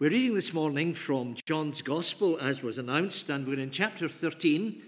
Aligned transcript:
We're 0.00 0.10
reading 0.10 0.36
this 0.36 0.54
morning 0.54 0.94
from 0.94 1.34
John's 1.44 1.82
Gospel, 1.82 2.38
as 2.38 2.62
was 2.62 2.78
announced, 2.78 3.30
and 3.30 3.44
we're 3.44 3.58
in 3.58 3.72
chapter 3.72 4.08
13. 4.08 4.80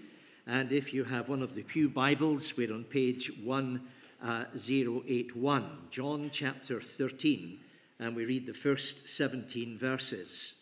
And 0.47 0.71
if 0.71 0.93
you 0.93 1.03
have 1.03 1.27
one 1.27 1.41
of 1.41 1.53
the 1.53 1.63
Pew 1.63 1.89
Bibles, 1.89 2.55
we're 2.55 2.73
on 2.73 2.85
page 2.85 3.29
1081, 3.43 5.63
uh, 5.63 5.67
John 5.89 6.29
chapter 6.31 6.79
13, 6.79 7.59
and 7.99 8.15
we 8.15 8.23
read 8.23 8.45
the 8.45 8.53
first 8.53 9.09
17 9.09 9.77
verses. 9.77 10.53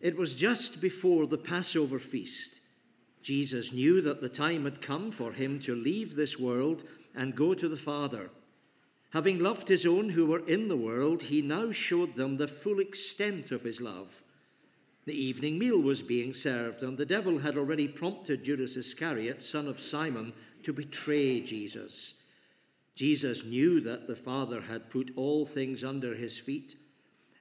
It 0.00 0.16
was 0.16 0.34
just 0.34 0.82
before 0.82 1.28
the 1.28 1.38
Passover 1.38 2.00
feast. 2.00 2.58
Jesus 3.22 3.72
knew 3.72 4.00
that 4.00 4.20
the 4.20 4.28
time 4.28 4.64
had 4.64 4.82
come 4.82 5.12
for 5.12 5.30
him 5.30 5.60
to 5.60 5.76
leave 5.76 6.16
this 6.16 6.40
world 6.40 6.82
and 7.14 7.36
go 7.36 7.54
to 7.54 7.68
the 7.68 7.76
Father. 7.76 8.30
Having 9.14 9.38
loved 9.38 9.68
his 9.68 9.86
own 9.86 10.08
who 10.08 10.26
were 10.26 10.44
in 10.44 10.66
the 10.66 10.76
world, 10.76 11.22
he 11.22 11.40
now 11.40 11.70
showed 11.70 12.16
them 12.16 12.36
the 12.36 12.48
full 12.48 12.80
extent 12.80 13.52
of 13.52 13.62
his 13.62 13.80
love. 13.80 14.24
The 15.04 15.14
evening 15.14 15.56
meal 15.56 15.80
was 15.80 16.02
being 16.02 16.34
served, 16.34 16.82
and 16.82 16.98
the 16.98 17.06
devil 17.06 17.38
had 17.38 17.56
already 17.56 17.86
prompted 17.86 18.42
Judas 18.42 18.76
Iscariot, 18.76 19.40
son 19.40 19.68
of 19.68 19.78
Simon, 19.78 20.32
to 20.64 20.72
betray 20.72 21.40
Jesus. 21.40 22.14
Jesus 22.96 23.44
knew 23.44 23.80
that 23.82 24.08
the 24.08 24.16
Father 24.16 24.62
had 24.62 24.90
put 24.90 25.12
all 25.14 25.46
things 25.46 25.84
under 25.84 26.16
his 26.16 26.36
feet, 26.36 26.74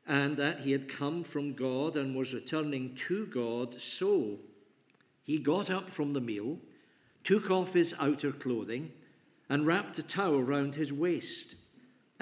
and 0.08 0.38
that 0.38 0.60
he 0.60 0.74
had 0.74 0.88
come 0.88 1.24
from 1.24 1.54
God 1.54 1.96
and 1.96 2.16
was 2.16 2.36
returning 2.36 2.94
to 3.08 3.26
God. 3.26 3.82
So 3.82 4.38
he 5.24 5.40
got 5.40 5.72
up 5.72 5.90
from 5.90 6.14
the 6.14 6.22
meal, 6.22 6.60
took 7.24 7.50
off 7.50 7.74
his 7.74 7.96
outer 8.00 8.32
clothing, 8.32 8.92
and 9.50 9.66
wrapped 9.66 9.98
a 9.98 10.04
towel 10.04 10.44
round 10.44 10.76
his 10.76 10.94
waist. 10.94 11.56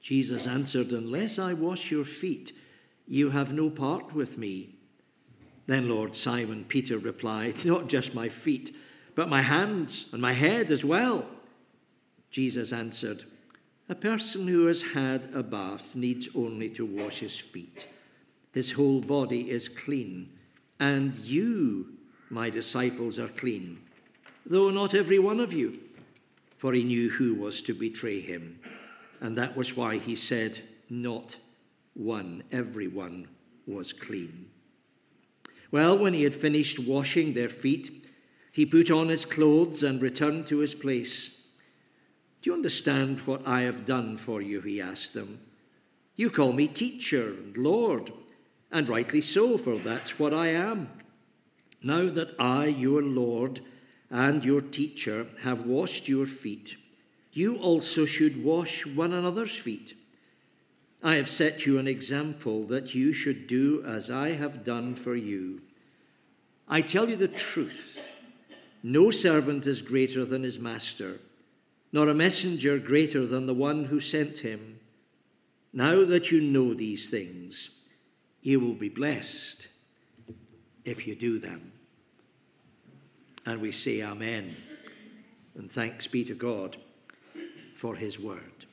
Jesus 0.00 0.46
answered, 0.46 0.92
Unless 0.92 1.38
I 1.38 1.52
wash 1.52 1.90
your 1.90 2.04
feet, 2.04 2.52
you 3.06 3.30
have 3.30 3.52
no 3.52 3.70
part 3.70 4.14
with 4.14 4.38
me. 4.38 4.74
Then 5.66 5.88
Lord 5.88 6.16
Simon 6.16 6.64
Peter 6.66 6.98
replied, 6.98 7.64
Not 7.64 7.88
just 7.88 8.14
my 8.14 8.28
feet, 8.28 8.74
but 9.14 9.28
my 9.28 9.42
hands 9.42 10.08
and 10.12 10.22
my 10.22 10.32
head 10.32 10.70
as 10.70 10.84
well. 10.84 11.26
Jesus 12.30 12.72
answered, 12.72 13.24
A 13.88 13.94
person 13.94 14.48
who 14.48 14.66
has 14.66 14.82
had 14.94 15.28
a 15.34 15.42
bath 15.42 15.96
needs 15.96 16.28
only 16.34 16.70
to 16.70 16.84
wash 16.86 17.20
his 17.20 17.38
feet. 17.38 17.86
His 18.52 18.72
whole 18.72 19.00
body 19.00 19.50
is 19.50 19.68
clean, 19.68 20.30
and 20.80 21.16
you, 21.18 21.94
my 22.30 22.50
disciples, 22.50 23.18
are 23.18 23.28
clean, 23.28 23.80
though 24.46 24.70
not 24.70 24.94
every 24.94 25.18
one 25.18 25.40
of 25.40 25.52
you. 25.52 25.78
For 26.56 26.72
he 26.72 26.82
knew 26.82 27.08
who 27.10 27.34
was 27.34 27.62
to 27.62 27.74
betray 27.74 28.20
him. 28.20 28.58
And 29.20 29.36
that 29.36 29.56
was 29.56 29.76
why 29.76 29.98
he 29.98 30.14
said, 30.16 30.60
Not 30.88 31.36
one, 31.94 32.44
everyone 32.52 33.28
was 33.66 33.92
clean. 33.92 34.50
Well, 35.70 35.98
when 35.98 36.14
he 36.14 36.22
had 36.22 36.34
finished 36.34 36.78
washing 36.78 37.34
their 37.34 37.48
feet, 37.48 38.06
he 38.52 38.64
put 38.64 38.90
on 38.90 39.08
his 39.08 39.24
clothes 39.24 39.82
and 39.82 40.00
returned 40.00 40.46
to 40.46 40.58
his 40.58 40.74
place. 40.74 41.42
Do 42.40 42.50
you 42.50 42.54
understand 42.54 43.20
what 43.20 43.46
I 43.46 43.62
have 43.62 43.84
done 43.84 44.16
for 44.16 44.40
you? 44.40 44.60
He 44.60 44.80
asked 44.80 45.14
them. 45.14 45.40
You 46.16 46.30
call 46.30 46.52
me 46.52 46.66
teacher 46.66 47.28
and 47.28 47.56
Lord, 47.56 48.12
and 48.72 48.88
rightly 48.88 49.20
so, 49.20 49.58
for 49.58 49.78
that's 49.78 50.18
what 50.18 50.34
I 50.34 50.48
am. 50.48 50.90
Now 51.82 52.08
that 52.10 52.34
I, 52.38 52.66
your 52.66 53.02
Lord 53.02 53.60
and 54.10 54.44
your 54.44 54.60
teacher, 54.60 55.26
have 55.42 55.66
washed 55.66 56.08
your 56.08 56.26
feet, 56.26 56.76
you 57.32 57.56
also 57.56 58.06
should 58.06 58.42
wash 58.42 58.86
one 58.86 59.12
another's 59.12 59.54
feet. 59.54 59.94
I 61.02 61.16
have 61.16 61.28
set 61.28 61.66
you 61.66 61.78
an 61.78 61.86
example 61.86 62.64
that 62.64 62.94
you 62.94 63.12
should 63.12 63.46
do 63.46 63.84
as 63.86 64.10
I 64.10 64.30
have 64.30 64.64
done 64.64 64.94
for 64.94 65.14
you. 65.14 65.62
I 66.68 66.80
tell 66.82 67.08
you 67.08 67.16
the 67.16 67.28
truth 67.28 67.98
no 68.82 69.10
servant 69.10 69.66
is 69.66 69.82
greater 69.82 70.24
than 70.24 70.44
his 70.44 70.58
master, 70.58 71.18
nor 71.92 72.08
a 72.08 72.14
messenger 72.14 72.78
greater 72.78 73.26
than 73.26 73.46
the 73.46 73.54
one 73.54 73.86
who 73.86 73.98
sent 73.98 74.38
him. 74.38 74.78
Now 75.72 76.04
that 76.04 76.30
you 76.30 76.40
know 76.40 76.74
these 76.74 77.08
things, 77.08 77.80
you 78.40 78.60
will 78.60 78.74
be 78.74 78.88
blessed 78.88 79.68
if 80.84 81.06
you 81.06 81.14
do 81.16 81.38
them. 81.38 81.72
And 83.44 83.60
we 83.60 83.72
say, 83.72 84.00
Amen. 84.00 84.56
And 85.56 85.70
thanks 85.70 86.06
be 86.06 86.24
to 86.24 86.34
God 86.34 86.76
for 87.78 87.94
his 87.94 88.18
word. 88.18 88.66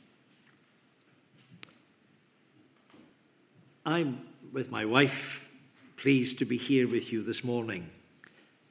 I'm, 3.86 4.26
with 4.52 4.72
my 4.72 4.84
wife, 4.84 5.52
pleased 5.96 6.40
to 6.40 6.46
be 6.46 6.58
here 6.58 6.88
with 6.88 7.14
you 7.14 7.22
this 7.22 7.44
morning. 7.44 7.88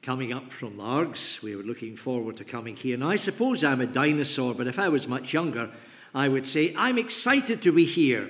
Coming 0.02 0.32
up 0.32 0.50
from 0.50 0.76
Largs, 0.76 1.40
we 1.40 1.54
were 1.54 1.62
looking 1.62 1.96
forward 1.96 2.36
to 2.38 2.44
coming 2.44 2.74
here. 2.74 2.94
And 2.94 3.04
I 3.04 3.14
suppose 3.14 3.62
I'm 3.62 3.80
a 3.80 3.86
dinosaur, 3.86 4.54
but 4.54 4.66
if 4.66 4.76
I 4.76 4.88
was 4.88 5.06
much 5.06 5.32
younger, 5.32 5.70
I 6.12 6.26
would 6.26 6.48
say, 6.48 6.74
I'm 6.76 6.98
excited 6.98 7.62
to 7.62 7.70
be 7.70 7.84
here. 7.84 8.28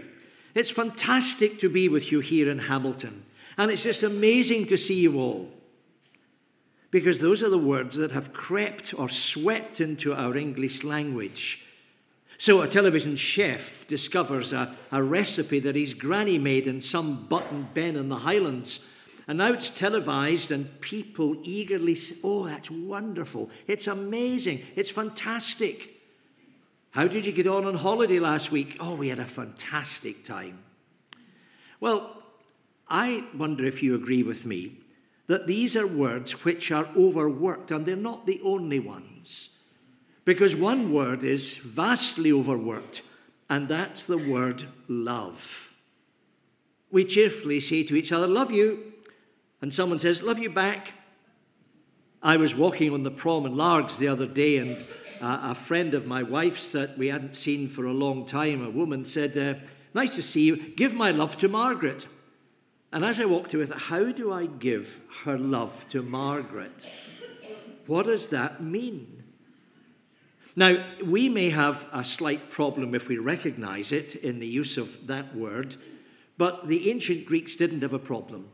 It's 0.54 0.70
fantastic 0.70 1.58
to 1.60 1.70
be 1.70 1.88
with 1.88 2.12
you 2.12 2.20
here 2.20 2.50
in 2.50 2.58
Hamilton. 2.58 3.24
And 3.56 3.70
it's 3.70 3.84
just 3.84 4.02
amazing 4.02 4.66
to 4.66 4.76
see 4.76 5.00
you 5.00 5.18
all. 5.18 5.48
Because 6.90 7.20
those 7.20 7.42
are 7.42 7.50
the 7.50 7.56
words 7.56 7.96
that 7.96 8.12
have 8.12 8.34
crept 8.34 8.92
or 8.92 9.08
swept 9.08 9.80
into 9.80 10.12
our 10.12 10.36
English 10.36 10.84
language 10.84 11.63
so, 12.36 12.62
a 12.62 12.68
television 12.68 13.16
chef 13.16 13.86
discovers 13.86 14.52
a, 14.52 14.74
a 14.90 15.02
recipe 15.02 15.60
that 15.60 15.76
his 15.76 15.94
granny 15.94 16.38
made 16.38 16.66
in 16.66 16.80
some 16.80 17.26
but 17.28 17.50
and 17.50 17.72
ben 17.74 17.96
in 17.96 18.08
the 18.08 18.16
Highlands. 18.16 18.90
And 19.26 19.38
now 19.38 19.52
it's 19.52 19.70
televised, 19.70 20.50
and 20.50 20.80
people 20.80 21.36
eagerly 21.44 21.94
say, 21.94 22.20
Oh, 22.24 22.46
that's 22.46 22.70
wonderful. 22.70 23.50
It's 23.66 23.86
amazing. 23.86 24.62
It's 24.76 24.90
fantastic. 24.90 25.90
How 26.90 27.08
did 27.08 27.24
you 27.26 27.32
get 27.32 27.46
on 27.46 27.64
on 27.64 27.74
holiday 27.76 28.18
last 28.18 28.52
week? 28.52 28.76
Oh, 28.78 28.94
we 28.96 29.08
had 29.08 29.18
a 29.18 29.24
fantastic 29.24 30.24
time. 30.24 30.58
Well, 31.80 32.22
I 32.88 33.24
wonder 33.36 33.64
if 33.64 33.82
you 33.82 33.94
agree 33.94 34.22
with 34.22 34.44
me 34.44 34.78
that 35.26 35.46
these 35.46 35.76
are 35.76 35.86
words 35.86 36.44
which 36.44 36.70
are 36.70 36.88
overworked, 36.96 37.70
and 37.70 37.86
they're 37.86 37.96
not 37.96 38.26
the 38.26 38.40
only 38.44 38.78
ones. 38.78 39.53
Because 40.24 40.56
one 40.56 40.92
word 40.92 41.22
is 41.22 41.54
vastly 41.54 42.32
overworked, 42.32 43.02
and 43.50 43.68
that's 43.68 44.04
the 44.04 44.18
word 44.18 44.64
love. 44.88 45.74
We 46.90 47.04
cheerfully 47.04 47.60
say 47.60 47.82
to 47.84 47.96
each 47.96 48.12
other, 48.12 48.26
Love 48.26 48.52
you. 48.52 48.92
And 49.60 49.72
someone 49.72 49.98
says, 49.98 50.22
Love 50.22 50.38
you 50.38 50.50
back. 50.50 50.94
I 52.22 52.36
was 52.38 52.54
walking 52.54 52.92
on 52.92 53.02
the 53.02 53.10
prom 53.10 53.44
in 53.44 53.56
Largs 53.56 53.98
the 53.98 54.08
other 54.08 54.26
day, 54.26 54.56
and 54.56 54.84
a 55.20 55.54
friend 55.54 55.92
of 55.92 56.06
my 56.06 56.22
wife's 56.22 56.72
that 56.72 56.96
we 56.96 57.08
hadn't 57.08 57.36
seen 57.36 57.68
for 57.68 57.84
a 57.84 57.92
long 57.92 58.24
time, 58.24 58.64
a 58.64 58.70
woman, 58.70 59.04
said, 59.04 59.36
uh, 59.36 59.60
Nice 59.92 60.14
to 60.16 60.22
see 60.22 60.44
you. 60.44 60.56
Give 60.56 60.94
my 60.94 61.10
love 61.10 61.36
to 61.38 61.48
Margaret. 61.48 62.06
And 62.92 63.04
as 63.04 63.20
I 63.20 63.26
walked 63.26 63.54
away, 63.54 63.66
How 63.74 64.10
do 64.10 64.32
I 64.32 64.46
give 64.46 65.00
her 65.24 65.36
love 65.36 65.86
to 65.88 66.02
Margaret? 66.02 66.86
What 67.86 68.06
does 68.06 68.28
that 68.28 68.62
mean? 68.62 69.13
Now, 70.56 70.84
we 71.04 71.28
may 71.28 71.50
have 71.50 71.86
a 71.92 72.04
slight 72.04 72.50
problem 72.50 72.94
if 72.94 73.08
we 73.08 73.18
recognize 73.18 73.90
it 73.90 74.14
in 74.14 74.38
the 74.38 74.46
use 74.46 74.78
of 74.78 75.08
that 75.08 75.34
word, 75.34 75.76
but 76.38 76.68
the 76.68 76.90
ancient 76.90 77.26
Greeks 77.26 77.56
didn't 77.56 77.82
have 77.82 77.92
a 77.92 77.98
problem. 77.98 78.50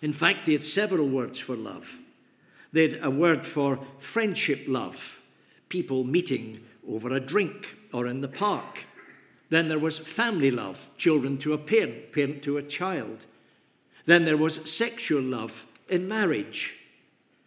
In 0.00 0.12
fact, 0.12 0.46
they 0.46 0.52
had 0.52 0.62
several 0.62 1.08
words 1.08 1.40
for 1.40 1.56
love. 1.56 2.00
They 2.72 2.88
had 2.88 3.04
a 3.04 3.10
word 3.10 3.46
for 3.46 3.80
friendship 3.98 4.64
love, 4.68 5.22
people 5.68 6.04
meeting 6.04 6.60
over 6.88 7.10
a 7.10 7.20
drink 7.20 7.76
or 7.92 8.06
in 8.06 8.20
the 8.20 8.28
park. 8.28 8.84
Then 9.50 9.68
there 9.68 9.78
was 9.78 9.98
family 9.98 10.50
love, 10.50 10.90
children 10.98 11.38
to 11.38 11.52
a 11.52 11.58
parent, 11.58 12.12
parent 12.12 12.42
to 12.44 12.58
a 12.58 12.62
child. 12.62 13.26
Then 14.04 14.24
there 14.24 14.36
was 14.36 14.70
sexual 14.70 15.22
love 15.22 15.66
in 15.88 16.06
marriage. 16.06 16.76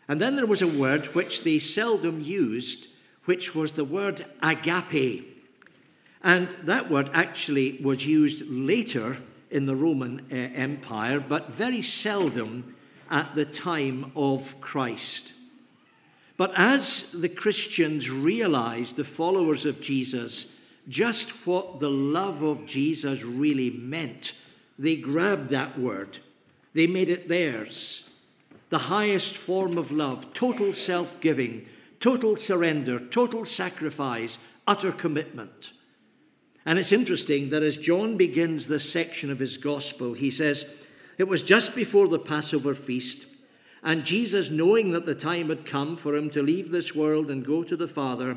And 0.07 0.19
then 0.19 0.35
there 0.35 0.45
was 0.45 0.61
a 0.61 0.67
word 0.67 1.07
which 1.07 1.43
they 1.43 1.59
seldom 1.59 2.19
used 2.21 2.90
which 3.25 3.55
was 3.55 3.73
the 3.73 3.85
word 3.85 4.25
agape. 4.41 5.27
And 6.23 6.49
that 6.63 6.89
word 6.89 7.09
actually 7.13 7.79
was 7.83 8.05
used 8.05 8.49
later 8.49 9.17
in 9.49 9.65
the 9.65 9.75
Roman 9.75 10.21
uh, 10.31 10.35
Empire, 10.35 11.19
but 11.19 11.51
very 11.51 11.81
seldom 11.81 12.75
at 13.09 13.35
the 13.35 13.45
time 13.45 14.11
of 14.15 14.59
Christ. 14.61 15.33
But 16.37 16.53
as 16.55 17.11
the 17.11 17.29
Christians 17.29 18.09
realized, 18.09 18.95
the 18.95 19.03
followers 19.03 19.65
of 19.65 19.81
Jesus, 19.81 20.65
just 20.87 21.45
what 21.45 21.79
the 21.79 21.89
love 21.89 22.41
of 22.41 22.65
Jesus 22.65 23.23
really 23.23 23.69
meant, 23.69 24.33
they 24.79 24.95
grabbed 24.95 25.49
that 25.49 25.77
word. 25.77 26.19
They 26.73 26.87
made 26.87 27.09
it 27.09 27.27
theirs. 27.27 28.09
The 28.69 28.79
highest 28.79 29.35
form 29.35 29.77
of 29.77 29.91
love, 29.91 30.33
total 30.33 30.71
self 30.73 31.19
giving, 31.19 31.67
total 32.01 32.35
surrender, 32.35 32.99
total 32.99 33.45
sacrifice, 33.45 34.37
utter 34.67 34.91
commitment. 34.91 35.71
And 36.65 36.77
it's 36.77 36.91
interesting 36.91 37.49
that 37.51 37.63
as 37.63 37.77
John 37.77 38.17
begins 38.17 38.67
this 38.67 38.91
section 38.91 39.31
of 39.31 39.39
his 39.39 39.57
gospel, 39.57 40.13
he 40.13 40.29
says, 40.29 40.85
It 41.17 41.27
was 41.27 41.41
just 41.41 41.75
before 41.75 42.07
the 42.07 42.19
Passover 42.19 42.75
feast, 42.75 43.27
and 43.83 44.03
Jesus, 44.03 44.51
knowing 44.51 44.91
that 44.91 45.05
the 45.05 45.15
time 45.15 45.49
had 45.49 45.65
come 45.65 45.95
for 45.95 46.15
him 46.15 46.29
to 46.31 46.43
leave 46.43 46.71
this 46.71 46.93
world 46.93 47.31
and 47.31 47.45
go 47.45 47.63
to 47.63 47.75
the 47.75 47.87
Father, 47.87 48.35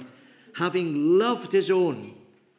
having 0.57 1.19
loved 1.19 1.53
his 1.53 1.71
own, 1.71 2.15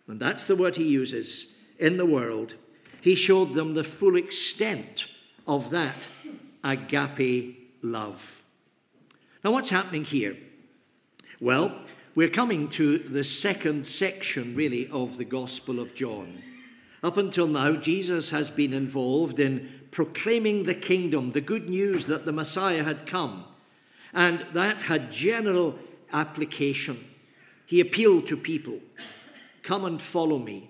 and 0.07 0.19
that's 0.19 0.43
the 0.43 0.55
word 0.55 0.75
he 0.75 0.87
uses, 0.87 1.63
in 1.79 1.97
the 1.97 2.05
world, 2.05 2.55
he 3.01 3.15
showed 3.15 3.53
them 3.53 3.73
the 3.73 3.83
full 3.83 4.15
extent 4.15 5.07
of 5.47 5.71
that 5.71 6.07
agape 6.63 7.77
love. 7.81 8.43
Now, 9.43 9.51
what's 9.51 9.69
happening 9.69 10.05
here? 10.05 10.35
Well, 11.41 11.77
we're 12.15 12.29
coming 12.29 12.69
to 12.69 12.97
the 12.97 13.25
second 13.25 13.85
section, 13.85 14.55
really, 14.55 14.87
of 14.89 15.17
the 15.17 15.25
Gospel 15.25 15.81
of 15.81 15.93
John. 15.93 16.41
Up 17.03 17.17
until 17.17 17.47
now, 17.47 17.73
Jesus 17.73 18.29
has 18.29 18.49
been 18.49 18.71
involved 18.71 19.37
in 19.37 19.69
proclaiming 19.91 20.63
the 20.63 20.73
kingdom, 20.73 21.33
the 21.33 21.41
good 21.41 21.69
news 21.69 22.05
that 22.05 22.23
the 22.23 22.31
Messiah 22.31 22.83
had 22.83 23.05
come. 23.05 23.43
And 24.13 24.45
that 24.53 24.81
had 24.81 25.11
general 25.11 25.77
application. 26.13 27.03
He 27.65 27.81
appealed 27.81 28.27
to 28.27 28.37
people 28.37 28.79
come 29.61 29.83
and 29.83 30.01
follow 30.01 30.37
me. 30.37 30.69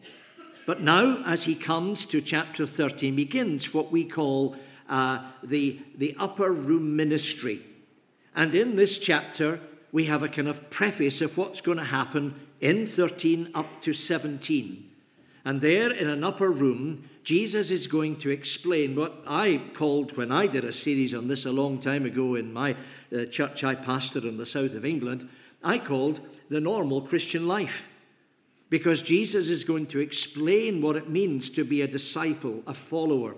But 0.66 0.82
now, 0.82 1.22
as 1.28 1.44
he 1.44 1.54
comes 1.54 2.08
to 2.08 2.22
chapter 2.22 2.66
13, 2.66 3.16
begins 3.16 3.72
what 3.72 3.92
we 3.92 4.04
call 4.04 4.56
uh, 4.90 5.30
the, 5.44 5.80
the 5.96 6.16
upper 6.18 6.52
room 6.52 6.96
ministry. 6.96 7.60
And 8.36 8.56
in 8.56 8.78
this 8.78 8.98
chapter, 8.98 9.60
we 9.96 10.08
have 10.08 10.24
a 10.24 10.28
kind 10.28 10.50
of 10.50 10.70
preface 10.70 11.22
of 11.22 11.38
what's 11.38 11.62
going 11.62 11.78
to 11.78 11.84
happen 11.86 12.36
in 12.60 12.86
13 12.86 13.50
up 13.56 13.80
to 13.80 13.94
17. 13.94 14.90
And 15.46 15.62
there 15.62 15.90
in 15.90 16.10
an 16.10 16.22
upper 16.22 16.52
room, 16.52 17.10
Jesus 17.24 17.72
is 17.72 17.88
going 17.88 18.18
to 18.18 18.30
explain 18.30 18.98
what 18.98 19.24
I 19.26 19.62
called, 19.74 20.18
when 20.18 20.34
I 20.34 20.48
did 20.48 20.66
a 20.66 20.74
series 20.74 21.14
on 21.14 21.30
this 21.30 21.46
a 21.46 21.52
long 21.54 21.80
time 21.80 22.06
ago 22.06 22.36
in 22.36 22.52
my 22.52 22.76
uh, 23.16 23.24
church 23.24 23.64
I 23.64 23.74
pastored 23.74 24.28
in 24.28 24.36
the 24.36 24.46
south 24.46 24.74
of 24.74 24.84
England, 24.84 25.30
I 25.64 25.78
called 25.78 26.20
the 26.50 26.60
normal 26.60 27.00
Christian 27.00 27.48
life. 27.48 27.98
Because 28.70 29.02
Jesus 29.02 29.48
is 29.48 29.64
going 29.64 29.86
to 29.88 30.00
explain 30.02 30.82
what 30.82 30.98
it 30.98 31.10
means 31.10 31.50
to 31.52 31.64
be 31.64 31.82
a 31.82 31.88
disciple, 31.88 32.64
a 32.68 32.74
follower. 32.74 33.36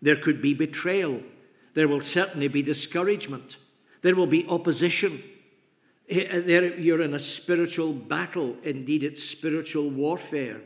There 0.00 0.16
could 0.16 0.40
be 0.40 0.54
betrayal. 0.54 1.20
There 1.74 1.88
will 1.88 2.00
certainly 2.00 2.48
be 2.48 2.62
discouragement. 2.62 3.58
There 4.00 4.16
will 4.16 4.26
be 4.26 4.48
opposition. 4.48 5.22
Uh, 6.10 6.40
there, 6.40 6.76
you're 6.76 7.02
in 7.02 7.14
a 7.14 7.20
spiritual 7.20 7.92
battle. 7.92 8.56
Indeed, 8.64 9.04
it's 9.04 9.22
spiritual 9.22 9.90
warfare. 9.90 10.60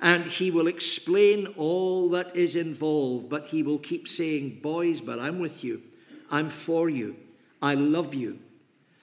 And 0.00 0.26
he 0.26 0.50
will 0.50 0.66
explain 0.66 1.46
all 1.56 2.10
that 2.10 2.36
is 2.36 2.56
involved, 2.56 3.30
but 3.30 3.46
he 3.46 3.62
will 3.62 3.78
keep 3.78 4.06
saying, 4.08 4.60
Boys, 4.62 5.00
but 5.00 5.18
I'm 5.18 5.38
with 5.38 5.64
you. 5.64 5.82
I'm 6.30 6.50
for 6.50 6.90
you. 6.90 7.16
I 7.62 7.74
love 7.74 8.14
you. 8.14 8.40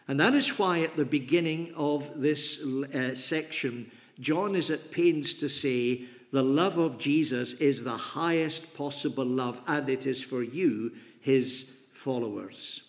And 0.07 0.19
that 0.19 0.35
is 0.35 0.59
why 0.59 0.81
at 0.81 0.97
the 0.97 1.05
beginning 1.05 1.73
of 1.75 2.19
this 2.19 2.63
uh, 2.63 3.15
section, 3.15 3.89
John 4.19 4.55
is 4.55 4.69
at 4.69 4.91
pains 4.91 5.33
to 5.35 5.49
say, 5.49 6.03
The 6.31 6.43
love 6.43 6.77
of 6.77 6.99
Jesus 6.99 7.53
is 7.53 7.83
the 7.83 7.97
highest 7.97 8.75
possible 8.77 9.25
love, 9.25 9.61
and 9.67 9.89
it 9.89 10.05
is 10.05 10.23
for 10.23 10.43
you, 10.43 10.91
his 11.21 11.79
followers. 11.93 12.87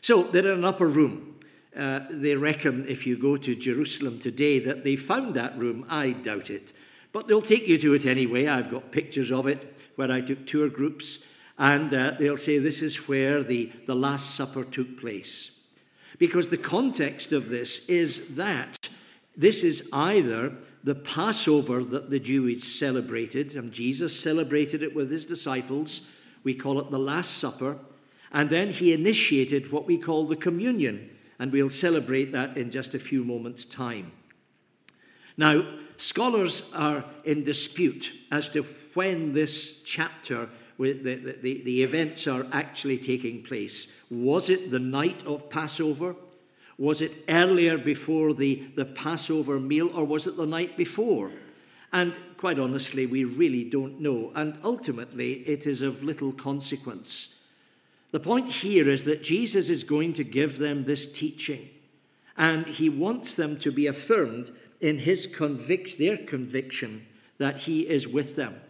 So 0.00 0.24
they're 0.24 0.52
in 0.52 0.58
an 0.58 0.64
upper 0.64 0.86
room. 0.86 1.29
Uh, 1.76 2.00
they 2.10 2.34
reckon 2.34 2.86
if 2.88 3.06
you 3.06 3.16
go 3.16 3.36
to 3.36 3.54
Jerusalem 3.54 4.18
today 4.18 4.58
that 4.58 4.82
they 4.82 4.96
found 4.96 5.34
that 5.34 5.56
room. 5.56 5.86
I 5.88 6.12
doubt 6.12 6.50
it. 6.50 6.72
But 7.12 7.28
they'll 7.28 7.40
take 7.40 7.68
you 7.68 7.78
to 7.78 7.94
it 7.94 8.06
anyway. 8.06 8.46
I've 8.46 8.70
got 8.70 8.92
pictures 8.92 9.30
of 9.32 9.46
it 9.46 9.78
where 9.96 10.10
I 10.10 10.20
took 10.20 10.46
tour 10.46 10.68
groups, 10.68 11.32
and 11.58 11.92
uh, 11.92 12.12
they'll 12.18 12.36
say 12.36 12.58
this 12.58 12.82
is 12.82 13.08
where 13.08 13.42
the, 13.42 13.72
the 13.86 13.94
Last 13.94 14.34
Supper 14.34 14.64
took 14.64 14.98
place. 14.98 15.60
Because 16.18 16.48
the 16.48 16.56
context 16.56 17.32
of 17.32 17.48
this 17.48 17.88
is 17.88 18.36
that 18.36 18.88
this 19.36 19.62
is 19.62 19.88
either 19.92 20.54
the 20.82 20.94
Passover 20.94 21.84
that 21.84 22.10
the 22.10 22.20
Jews 22.20 22.64
celebrated, 22.64 23.54
and 23.54 23.72
Jesus 23.72 24.18
celebrated 24.18 24.82
it 24.82 24.94
with 24.94 25.10
his 25.10 25.24
disciples. 25.24 26.10
We 26.42 26.54
call 26.54 26.80
it 26.80 26.90
the 26.90 26.98
Last 26.98 27.38
Supper. 27.38 27.78
And 28.32 28.48
then 28.48 28.70
he 28.70 28.92
initiated 28.92 29.72
what 29.72 29.86
we 29.86 29.98
call 29.98 30.24
the 30.24 30.36
communion 30.36 31.10
and 31.40 31.50
we'll 31.50 31.70
celebrate 31.70 32.32
that 32.32 32.58
in 32.58 32.70
just 32.70 32.94
a 32.94 32.98
few 32.98 33.24
moments' 33.24 33.64
time. 33.64 34.12
Now, 35.38 35.66
scholars 35.96 36.70
are 36.76 37.02
in 37.24 37.44
dispute 37.44 38.12
as 38.30 38.50
to 38.50 38.62
when 38.92 39.32
this 39.32 39.82
chapter, 39.82 40.50
the, 40.78 40.92
the, 40.92 41.62
the, 41.62 41.82
events 41.82 42.26
are 42.26 42.46
actually 42.52 42.98
taking 42.98 43.42
place. 43.42 43.98
Was 44.10 44.50
it 44.50 44.70
the 44.70 44.78
night 44.78 45.26
of 45.26 45.48
Passover? 45.48 46.14
Was 46.76 47.00
it 47.00 47.24
earlier 47.26 47.78
before 47.78 48.34
the, 48.34 48.56
the 48.76 48.84
Passover 48.84 49.58
meal, 49.58 49.90
or 49.94 50.04
was 50.04 50.26
it 50.26 50.36
the 50.36 50.46
night 50.46 50.76
before? 50.76 51.30
And 51.90 52.18
quite 52.36 52.58
honestly, 52.58 53.06
we 53.06 53.24
really 53.24 53.64
don't 53.64 53.98
know. 53.98 54.30
And 54.34 54.58
ultimately, 54.62 55.32
it 55.48 55.66
is 55.66 55.80
of 55.80 56.02
little 56.02 56.32
consequence. 56.32 57.34
The 58.12 58.20
point 58.20 58.48
here 58.48 58.88
is 58.88 59.04
that 59.04 59.22
Jesus 59.22 59.68
is 59.68 59.84
going 59.84 60.14
to 60.14 60.24
give 60.24 60.58
them 60.58 60.84
this 60.84 61.10
teaching, 61.10 61.68
and 62.36 62.66
he 62.66 62.88
wants 62.88 63.34
them 63.34 63.58
to 63.58 63.70
be 63.70 63.86
affirmed 63.86 64.50
in 64.80 64.98
his 64.98 65.26
convic- 65.26 65.96
their 65.96 66.16
conviction 66.16 67.06
that 67.38 67.60
he 67.60 67.88
is 67.88 68.08
with 68.08 68.36
them. 68.36 68.60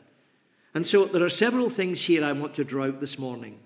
And 0.75 0.87
so 0.87 1.05
there 1.05 1.25
are 1.25 1.31
several 1.31 1.71
things 1.71 2.05
here 2.05 2.25
I 2.25 2.33
want 2.33 2.55
to 2.55 2.65
draw 2.65 2.85
out 2.85 3.01
this 3.01 3.19
morning. 3.19 3.59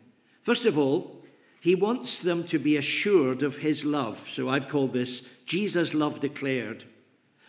First 0.43 0.65
of 0.65 0.79
all, 0.79 1.23
he 1.61 1.75
wants 1.75 2.21
them 2.21 2.45
to 2.45 2.59
be 2.59 2.77
assured 2.77 3.43
of 3.43 3.59
his 3.59 3.85
love. 3.85 4.29
So 4.29 4.49
I've 4.49 4.69
called 4.69 4.93
this 4.93 5.43
Jesus' 5.45 5.95
love 5.95 6.21
declared. 6.21 6.85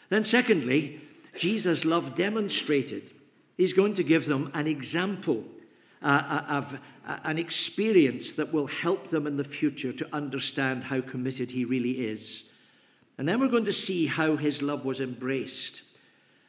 Then, 0.09 0.23
secondly, 0.23 1.01
Jesus' 1.37 1.83
love 1.83 2.15
demonstrated. 2.15 3.11
He's 3.57 3.73
going 3.73 3.93
to 3.95 4.03
give 4.03 4.25
them 4.25 4.51
an 4.53 4.67
example 4.67 5.43
uh, 6.01 6.23
uh 6.49 6.53
of 6.57 6.79
an 7.05 7.37
experience 7.37 8.33
that 8.33 8.53
will 8.53 8.67
help 8.67 9.07
them 9.07 9.27
in 9.27 9.37
the 9.37 9.43
future 9.43 9.93
to 9.93 10.15
understand 10.15 10.85
how 10.85 11.01
committed 11.01 11.51
he 11.51 11.65
really 11.65 12.05
is. 12.07 12.51
And 13.17 13.29
then 13.29 13.39
we're 13.39 13.47
going 13.47 13.65
to 13.65 13.73
see 13.73 14.07
how 14.07 14.35
his 14.35 14.61
love 14.61 14.83
was 14.83 14.99
embraced. 14.99 15.83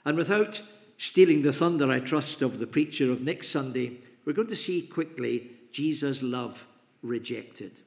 And 0.05 0.17
without 0.17 0.63
stealing 0.97 1.43
the 1.43 1.53
thunder, 1.53 1.91
I 1.91 2.01
trust, 2.01 2.43
of 2.43 2.59
the 2.59 2.67
preacher 2.67 3.13
of 3.13 3.23
next 3.23 3.49
Sunday, 3.49 3.99
we're 4.25 4.33
going 4.33 4.49
to 4.49 4.57
see 4.57 4.83
quickly 4.83 5.51
Jesus' 5.73 6.23
love 6.23 6.67
rejected. 7.03 7.81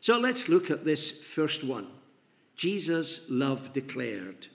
So 0.00 0.18
let's 0.18 0.48
look 0.48 0.70
at 0.70 0.84
this 0.84 1.22
first 1.22 1.64
one 1.64 1.88
Jesus' 2.56 3.26
love 3.28 3.72
declared. 3.72 4.46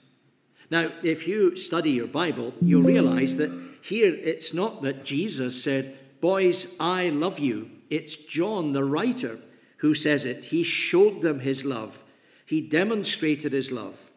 Now, 0.70 0.90
if 1.02 1.28
you 1.28 1.54
study 1.56 1.90
your 1.90 2.06
Bible, 2.06 2.54
you'll 2.60 2.82
realize 2.82 3.36
that 3.36 3.50
here 3.82 4.14
it's 4.14 4.54
not 4.54 4.82
that 4.82 5.04
Jesus 5.04 5.62
said, 5.62 5.98
Boys, 6.22 6.76
I 6.78 7.08
love 7.08 7.40
you. 7.40 7.68
It's 7.90 8.14
John, 8.14 8.74
the 8.74 8.84
writer, 8.84 9.40
who 9.78 9.92
says 9.92 10.24
it. 10.24 10.44
He 10.46 10.62
showed 10.62 11.20
them 11.20 11.40
his 11.40 11.64
love, 11.64 12.04
he 12.46 12.60
demonstrated 12.60 13.52
his 13.52 13.72
love. 13.72 14.08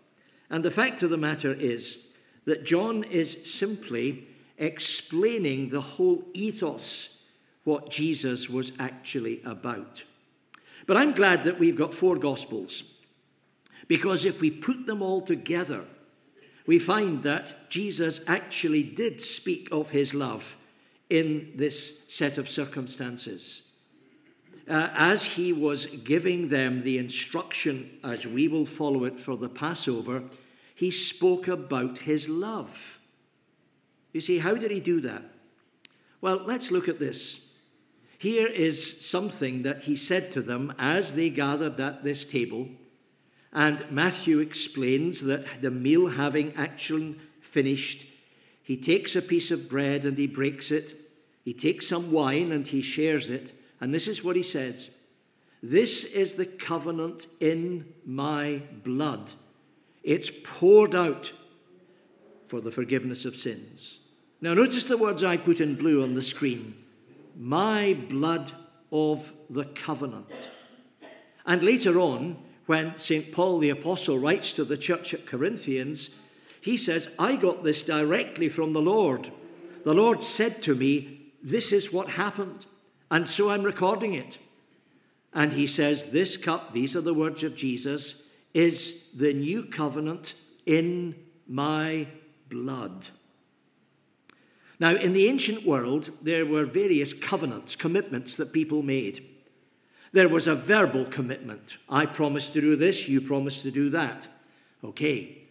And 0.47 0.63
the 0.63 0.69
fact 0.69 1.01
of 1.01 1.09
the 1.09 1.17
matter 1.17 1.51
is 1.51 2.15
that 2.45 2.63
John 2.63 3.03
is 3.05 3.51
simply 3.51 4.27
explaining 4.59 5.69
the 5.69 5.81
whole 5.81 6.23
ethos, 6.33 7.23
what 7.63 7.89
Jesus 7.89 8.51
was 8.51 8.71
actually 8.79 9.41
about. 9.43 10.03
But 10.85 10.97
I'm 10.97 11.13
glad 11.13 11.43
that 11.45 11.57
we've 11.57 11.75
got 11.75 11.95
four 11.95 12.17
Gospels, 12.17 12.93
because 13.87 14.25
if 14.25 14.41
we 14.41 14.51
put 14.51 14.85
them 14.85 15.01
all 15.01 15.21
together, 15.21 15.85
we 16.67 16.77
find 16.77 17.23
that 17.23 17.67
Jesus 17.67 18.23
actually 18.27 18.83
did 18.83 19.19
speak 19.19 19.69
of 19.71 19.89
his 19.89 20.13
love 20.13 20.55
in 21.09 21.51
this 21.55 22.07
set 22.13 22.37
of 22.37 22.49
circumstances. 22.49 23.71
Uh, 24.67 24.89
as 24.95 25.25
he 25.35 25.53
was 25.53 25.85
giving 25.85 26.49
them 26.49 26.83
the 26.83 26.97
instruction, 26.97 27.99
as 28.03 28.25
we 28.25 28.47
will 28.47 28.65
follow 28.65 29.03
it 29.03 29.19
for 29.19 29.37
the 29.37 29.49
Passover, 29.49 30.23
he 30.73 30.89
spoke 30.89 31.47
about 31.47 31.99
his 31.99 32.27
love. 32.27 32.99
You 34.11 34.21
see, 34.21 34.39
how 34.39 34.55
did 34.55 34.71
he 34.71 34.79
do 34.79 35.01
that? 35.01 35.23
Well, 36.19 36.41
let's 36.45 36.71
look 36.71 36.89
at 36.89 36.99
this. 36.99 37.51
Here 38.17 38.47
is 38.47 39.05
something 39.05 39.63
that 39.63 39.83
he 39.83 39.95
said 39.95 40.31
to 40.31 40.41
them 40.41 40.73
as 40.79 41.13
they 41.13 41.29
gathered 41.29 41.79
at 41.79 42.03
this 42.03 42.25
table. 42.25 42.69
And 43.53 43.85
Matthew 43.91 44.39
explains 44.39 45.21
that 45.25 45.61
the 45.61 45.69
meal 45.69 46.07
having 46.07 46.53
actually 46.55 47.19
finished, 47.41 48.07
he 48.65 48.77
takes 48.77 49.15
a 49.15 49.21
piece 49.21 49.51
of 49.51 49.69
bread 49.69 50.05
and 50.05 50.17
he 50.17 50.25
breaks 50.25 50.71
it. 50.71 50.99
He 51.43 51.53
takes 51.53 51.87
some 51.87 52.11
wine 52.11 52.51
and 52.51 52.65
he 52.65 52.81
shares 52.81 53.29
it. 53.29 53.53
And 53.79 53.93
this 53.93 54.07
is 54.07 54.23
what 54.23 54.35
he 54.35 54.41
says 54.41 54.97
This 55.61 56.03
is 56.03 56.33
the 56.33 56.47
covenant 56.47 57.27
in 57.39 57.93
my 58.03 58.63
blood. 58.83 59.31
It's 60.03 60.31
poured 60.43 60.95
out 60.95 61.31
for 62.47 62.59
the 62.59 62.71
forgiveness 62.71 63.23
of 63.23 63.35
sins. 63.35 63.99
Now, 64.41 64.55
notice 64.55 64.85
the 64.85 64.97
words 64.97 65.23
I 65.23 65.37
put 65.37 65.61
in 65.61 65.75
blue 65.75 66.03
on 66.03 66.15
the 66.15 66.21
screen 66.23 66.75
my 67.37 67.93
blood 68.09 68.51
of 68.91 69.31
the 69.47 69.65
covenant. 69.65 70.49
And 71.45 71.61
later 71.61 71.99
on, 71.99 72.37
when 72.65 72.97
St. 72.97 73.31
Paul 73.31 73.59
the 73.59 73.69
Apostle 73.69 74.17
writes 74.17 74.51
to 74.53 74.63
the 74.63 74.77
church 74.77 75.13
at 75.13 75.27
Corinthians, 75.27 76.19
he 76.65 76.77
says, 76.77 77.15
I 77.19 77.35
got 77.35 77.63
this 77.63 77.83
directly 77.83 78.49
from 78.49 78.73
the 78.73 78.81
Lord. 78.81 79.31
The 79.83 79.93
Lord 79.93 80.23
said 80.23 80.63
to 80.63 80.73
me, 80.73 81.29
This 81.43 81.71
is 81.71 81.93
what 81.93 82.09
happened, 82.09 82.65
and 83.11 83.27
so 83.27 83.51
I'm 83.51 83.61
recording 83.61 84.15
it. 84.15 84.39
And 85.31 85.53
he 85.53 85.67
says, 85.67 86.11
This 86.11 86.37
cup, 86.37 86.73
these 86.73 86.95
are 86.95 87.01
the 87.01 87.13
words 87.13 87.43
of 87.43 87.55
Jesus, 87.55 88.33
is 88.55 89.11
the 89.11 89.31
new 89.31 89.65
covenant 89.65 90.33
in 90.65 91.13
my 91.47 92.07
blood. 92.49 93.09
Now, 94.79 94.95
in 94.95 95.13
the 95.13 95.27
ancient 95.27 95.67
world, 95.67 96.09
there 96.23 96.47
were 96.47 96.65
various 96.65 97.13
covenants, 97.13 97.75
commitments 97.75 98.35
that 98.37 98.53
people 98.53 98.81
made. 98.81 99.23
There 100.13 100.29
was 100.29 100.47
a 100.47 100.55
verbal 100.55 101.05
commitment. 101.05 101.77
I 101.87 102.07
promise 102.07 102.49
to 102.49 102.61
do 102.61 102.75
this, 102.75 103.07
you 103.07 103.21
promise 103.21 103.61
to 103.61 103.69
do 103.69 103.91
that. 103.91 104.27
Okay. 104.83 105.44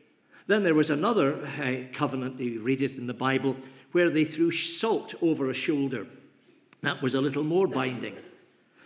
Then 0.47 0.63
there 0.63 0.75
was 0.75 0.91
another 0.91 1.47
uh, 1.47 1.93
covenant, 1.93 2.39
you 2.39 2.61
read 2.61 2.83
it 2.83 2.99
in 2.99 3.07
the 3.07 3.15
Bible, 3.15 3.57
where 3.93 4.11
they 4.11 4.25
threw 4.25 4.51
salt 4.51 5.15
over 5.23 5.49
a 5.49 5.55
shoulder. 5.55 6.07
That 6.83 7.01
was 7.01 7.15
a 7.15 7.21
little 7.21 7.45
more 7.45 7.67
binding. 7.67 8.17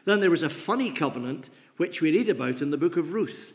Then 0.04 0.20
there 0.20 0.30
was 0.30 0.44
a 0.44 0.50
funny 0.50 0.92
covenant, 0.92 1.50
which 1.76 2.00
we 2.00 2.16
read 2.16 2.28
about 2.28 2.62
in 2.62 2.70
the 2.70 2.76
book 2.76 2.96
of 2.96 3.12
Ruth, 3.12 3.52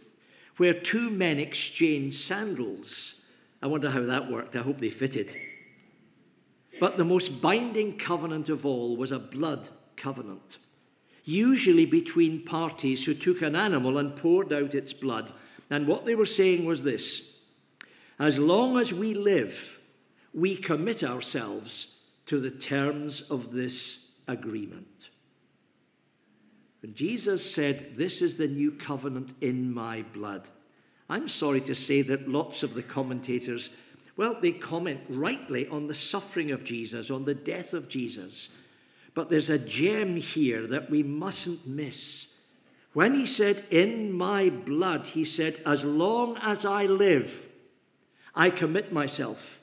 where 0.57 0.74
two 0.74 1.10
men 1.10 1.39
exchanged 1.39 2.17
sandals. 2.17 3.25
I 3.62 3.67
wonder 3.67 3.89
how 3.89 4.01
that 4.01 4.29
worked. 4.29 4.55
I 4.55 4.62
hope 4.62 4.79
they 4.79 4.89
fitted. 4.89 5.33
But 6.79 6.98
the 6.98 7.05
most 7.05 7.41
binding 7.41 7.98
covenant 7.98 8.50
of 8.50 8.65
all 8.65 8.98
was 8.98 9.12
a 9.12 9.19
blood 9.19 9.69
covenant, 9.95 10.57
usually 11.24 11.86
between 11.86 12.43
parties 12.43 13.05
who 13.05 13.13
took 13.13 13.41
an 13.41 13.55
animal 13.55 13.98
and 13.98 14.15
poured 14.15 14.51
out 14.51 14.75
its 14.75 14.91
blood. 14.91 15.31
And 15.69 15.88
what 15.88 16.05
they 16.05 16.15
were 16.15 16.25
saying 16.25 16.65
was 16.65 16.83
this 16.83 17.32
as 18.20 18.39
long 18.39 18.77
as 18.77 18.93
we 18.93 19.13
live, 19.13 19.79
we 20.34 20.55
commit 20.55 21.03
ourselves 21.03 22.05
to 22.25 22.39
the 22.39 22.51
terms 22.51 23.29
of 23.29 23.51
this 23.51 24.15
agreement. 24.27 25.10
When 26.82 26.93
Jesus 26.93 27.53
said, 27.53 27.96
This 27.96 28.22
is 28.22 28.38
the 28.38 28.48
new 28.48 28.72
covenant 28.72 29.34
in 29.41 29.74
my 29.74 30.03
blood, 30.13 30.50
I'm 31.10 31.27
sorry 31.27 31.62
to 31.62 31.75
say 31.75 32.01
that 32.03 32.29
lots 32.29 32.63
of 32.63 32.74
the 32.74 32.84
commentators 32.84 33.70
well, 34.15 34.38
they 34.39 34.51
comment 34.51 35.01
rightly 35.10 35.67
on 35.67 35.88
the 35.88 35.93
suffering 35.93 36.51
of 36.51 36.63
Jesus, 36.63 37.10
on 37.10 37.25
the 37.25 37.34
death 37.34 37.74
of 37.74 37.89
Jesus. 37.89 38.55
But 39.15 39.29
there's 39.29 39.50
a 39.50 39.60
gem 39.60 40.17
here 40.17 40.67
that 40.67 40.89
we 40.89 41.03
mustn't 41.03 41.67
miss. 41.67 42.41
When 42.93 43.15
he 43.15 43.25
said, 43.25 43.63
In 43.72 44.12
my 44.12 44.50
blood, 44.50 45.08
he 45.08 45.25
said, 45.25 45.60
As 45.65 45.84
long 45.84 46.38
as 46.38 46.65
I 46.65 46.86
live, 46.86 47.50
I 48.35 48.49
commit 48.49 48.91
myself 48.91 49.59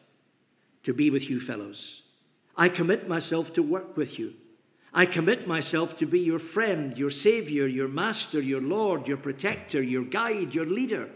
to 0.85 0.95
be 0.95 1.11
with 1.11 1.29
you, 1.29 1.41
fellows. 1.41 2.03
I 2.57 2.69
commit 2.69 3.09
myself 3.09 3.53
to 3.55 3.63
work 3.63 3.97
with 3.97 4.19
you. 4.19 4.35
I 4.93 5.07
commit 5.07 5.47
myself 5.47 5.97
to 5.99 6.07
be 6.07 6.21
your 6.21 6.39
friend, 6.39 6.97
your 6.99 7.11
savior, 7.11 7.67
your 7.67 7.89
master, 7.89 8.41
your 8.41 8.61
Lord, 8.61 9.07
your 9.07 9.17
protector, 9.17 9.83
your 9.83 10.05
guide, 10.05 10.55
your 10.55 10.67
leader. 10.67 11.09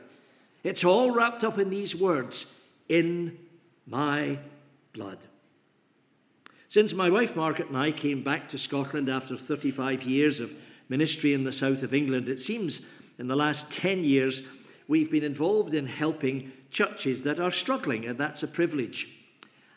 It's 0.63 0.85
all 0.85 1.11
wrapped 1.11 1.45
up 1.45 1.59
in 1.59 1.71
these 1.71 1.95
words 1.95 2.69
in 2.89 3.39
my 3.87 4.39
blood. 4.93 5.19
Since 6.69 6.95
my 6.95 7.11
wife 7.11 7.37
Margaret 7.37 7.69
and 7.69 7.79
I 7.79 7.93
came 7.93 8.23
back 8.23 8.49
to 8.49 8.59
Scotland 8.59 9.09
after 9.09 9.37
35 9.37 10.05
years 10.05 10.41
of 10.41 10.55
ministry 10.89 11.35
in 11.35 11.45
the 11.45 11.53
south 11.53 11.83
of 11.83 11.95
England, 11.95 12.29
it 12.29 12.41
seems 12.41 12.87
in 13.19 13.27
the 13.27 13.37
last 13.37 13.71
10 13.71 14.05
years 14.05 14.43
we've 14.89 15.11
been 15.11 15.25
involved 15.25 15.75
in 15.75 15.87
helping 15.87 16.53
churches 16.75 17.23
that 17.23 17.41
are 17.41 17.53
struggling, 17.53 18.05
and 18.05 18.19
that's 18.19 18.43
a 18.43 18.49
privilege. 18.49 19.09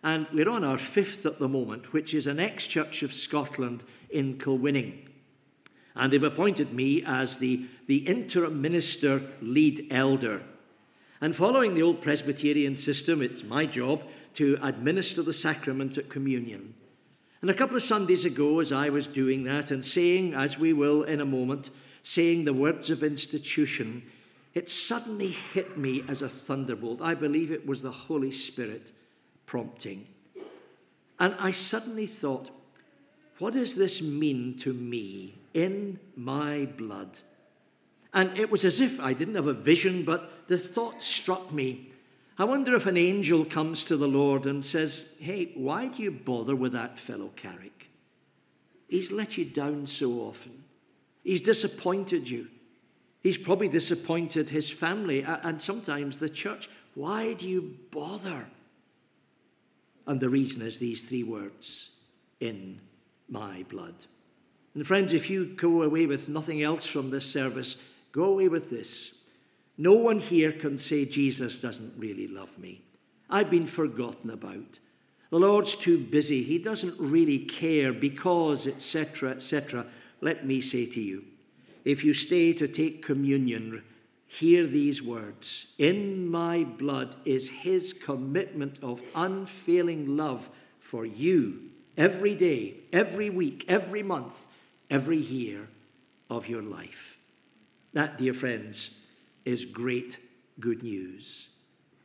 And 0.04 0.28
we're 0.34 0.50
on 0.50 0.64
our 0.64 0.78
fifth 0.78 1.26
at 1.26 1.40
the 1.40 1.48
moment, 1.48 1.94
which 1.94 2.14
is 2.14 2.28
an 2.28 2.40
ex 2.40 2.68
Church 2.68 3.04
of 3.04 3.14
Scotland 3.14 3.84
in 4.10 4.38
Kilwinning. 4.38 5.08
And 5.96 6.12
they've 6.12 6.24
appointed 6.24 6.74
me 6.74 7.04
as 7.06 7.38
the, 7.38 7.66
the 7.88 7.98
interim 8.00 8.62
minister 8.62 9.22
lead 9.42 9.88
elder. 9.92 10.44
And 11.22 11.36
following 11.36 11.74
the 11.74 11.82
old 11.82 12.02
Presbyterian 12.02 12.76
system, 12.76 13.22
it's 13.22 13.44
my 13.44 13.66
job 13.66 14.04
to 14.34 14.58
administer 14.62 15.22
the 15.22 15.34
sacrament 15.34 15.98
at 15.98 16.10
communion. 16.10 16.76
And 17.42 17.50
a 17.50 17.56
couple 17.56 17.76
of 17.76 17.84
Sundays 17.84 18.26
ago, 18.26 18.60
as 18.60 18.72
I 18.72 18.90
was 18.90 19.08
doing 19.08 19.44
that 19.44 19.72
and 19.72 19.84
saying, 19.84 20.34
as 20.34 20.58
we 20.58 20.74
will 20.74 21.04
in 21.04 21.22
a 21.22 21.26
moment, 21.26 21.70
saying 22.02 22.46
the 22.46 22.54
words 22.54 22.90
of 22.90 23.04
institution, 23.04 24.04
it 24.58 24.72
suddenly 24.72 25.28
hit 25.28 25.78
me 25.78 26.04
as 26.08 26.24
a 26.24 26.28
thunderbolt. 26.30 27.00
I 27.00 27.14
believe 27.14 27.52
it 27.52 27.68
was 27.68 27.84
the 27.84 27.92
Holy 27.92 28.32
Spirit 28.32 28.92
prompting. 29.46 30.08
And 31.20 31.36
I 31.38 31.52
suddenly 31.52 32.08
thought, 32.08 32.50
what 33.38 33.54
does 33.54 33.76
this 33.76 34.02
mean 34.02 34.58
to 34.58 34.74
me 34.74 35.36
in 35.54 36.00
my 36.16 36.68
blood? 36.76 37.20
And 38.12 38.36
it 38.36 38.50
was 38.50 38.66
as 38.66 38.80
if 38.80 39.00
I 39.00 39.14
didn't 39.14 39.36
have 39.36 39.46
a 39.46 39.54
vision, 39.54 40.04
but 40.04 40.48
the 40.48 40.58
thought 40.58 41.04
struck 41.04 41.54
me. 41.54 41.92
I 42.40 42.44
wonder 42.46 42.74
if 42.74 42.88
an 42.88 42.98
angel 42.98 43.46
comes 43.46 43.84
to 43.84 43.96
the 43.96 44.08
Lord 44.08 44.48
and 44.48 44.66
says, 44.66 45.18
Hey, 45.20 45.52
why 45.54 45.88
do 45.88 46.02
you 46.02 46.10
bother 46.10 46.56
with 46.56 46.72
that 46.72 46.98
fellow 46.98 47.32
Carrick? 47.36 47.92
He's 48.88 49.12
let 49.12 49.38
you 49.38 49.46
down 49.46 49.86
so 49.86 50.14
often. 50.14 50.64
He's 51.24 51.44
disappointed 51.44 52.28
you. 52.28 52.48
He's 53.28 53.38
probably 53.38 53.68
disappointed 53.68 54.50
his 54.50 54.70
family 54.70 55.22
and 55.22 55.62
sometimes 55.62 56.20
the 56.20 56.30
church. 56.30 56.70
Why 56.96 57.34
do 57.34 57.46
you 57.46 57.78
bother? 57.92 58.48
And 60.06 60.20
the 60.20 60.30
reason 60.30 60.66
is 60.66 60.80
these 60.80 61.04
three 61.04 61.24
words 61.24 61.92
in 62.40 62.80
my 63.28 63.66
blood. 63.68 64.06
And 64.74 64.88
friends, 64.88 65.12
if 65.12 65.30
you 65.30 65.46
go 65.46 65.82
away 65.82 66.06
with 66.06 66.30
nothing 66.30 66.64
else 66.64 66.86
from 66.86 67.10
this 67.10 67.30
service, 67.30 67.84
Go 68.18 68.24
away 68.24 68.48
with 68.48 68.72
this. 68.72 69.24
No 69.78 69.94
one 69.94 70.18
here 70.18 70.52
can 70.52 70.76
say 70.76 71.06
Jesus 71.06 71.62
doesn't 71.62 71.94
really 72.00 72.28
love 72.28 72.58
me. 72.58 72.82
I've 73.30 73.52
been 73.52 73.68
forgotten 73.68 74.32
about. 74.32 74.80
The 75.30 75.38
Lord's 75.38 75.76
too 75.76 76.00
busy. 76.00 76.42
He 76.42 76.58
doesn't 76.58 76.96
really 76.98 77.38
care 77.38 77.94
because, 77.94 78.66
etc., 78.66 79.32
etc. 79.32 79.86
Let 80.20 80.48
me 80.48 80.62
say 80.62 80.88
to 80.88 81.00
you 81.00 81.26
if 81.88 82.04
you 82.04 82.14
stay 82.14 82.52
to 82.52 82.68
take 82.68 83.02
communion, 83.02 83.82
hear 84.28 84.68
these 84.68 85.02
words 85.02 85.74
In 85.78 86.30
my 86.30 86.66
blood 86.66 87.16
is 87.24 87.48
his 87.64 87.94
commitment 87.94 88.78
of 88.84 89.02
unfailing 89.16 90.18
love 90.18 90.50
for 90.80 91.06
you 91.06 91.70
every 91.96 92.36
day, 92.36 92.76
every 92.92 93.30
week, 93.30 93.64
every 93.70 94.04
month, 94.04 94.48
every 94.90 95.16
year 95.16 95.70
of 96.30 96.50
your 96.50 96.62
life. 96.62 97.18
That, 97.94 98.18
dear 98.18 98.34
friends, 98.34 99.08
is 99.46 99.64
great 99.64 100.20
good 100.60 100.84
news. 100.84 101.48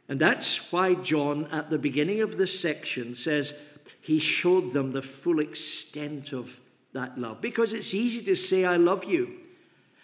And 0.08 0.20
that's 0.20 0.70
why 0.70 0.94
John, 0.94 1.46
at 1.46 1.70
the 1.70 1.78
beginning 1.78 2.20
of 2.20 2.36
this 2.36 2.58
section, 2.58 3.16
says 3.16 3.60
he 4.00 4.20
showed 4.20 4.74
them 4.74 4.92
the 4.92 5.02
full 5.02 5.40
extent 5.40 6.32
of 6.32 6.60
that 6.92 7.18
love. 7.18 7.40
Because 7.40 7.72
it's 7.72 7.94
easy 7.94 8.22
to 8.22 8.36
say, 8.36 8.64
I 8.64 8.76
love 8.76 9.04
you. 9.04 9.41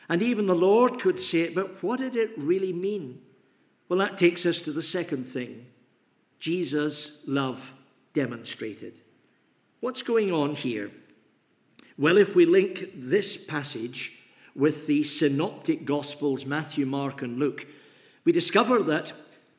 And 0.08 0.22
even 0.22 0.46
the 0.46 0.54
Lord 0.54 1.00
could 1.00 1.20
say 1.20 1.40
it, 1.40 1.54
but 1.54 1.82
what 1.82 1.98
did 1.98 2.16
it 2.16 2.30
really 2.36 2.72
mean? 2.72 3.20
Well, 3.88 3.98
that 3.98 4.16
takes 4.16 4.46
us 4.46 4.60
to 4.62 4.72
the 4.72 4.82
second 4.82 5.24
thing 5.24 5.66
Jesus' 6.38 7.24
love 7.26 7.74
demonstrated. 8.14 9.00
What's 9.80 10.02
going 10.02 10.32
on 10.32 10.54
here? 10.54 10.90
Well, 11.96 12.16
if 12.16 12.34
we 12.34 12.46
link 12.46 12.90
this 12.94 13.44
passage 13.44 14.18
with 14.54 14.86
the 14.86 15.04
synoptic 15.04 15.84
Gospels, 15.84 16.46
Matthew, 16.46 16.86
Mark, 16.86 17.22
and 17.22 17.38
Luke, 17.38 17.66
we 18.24 18.32
discover 18.32 18.82
that 18.84 19.12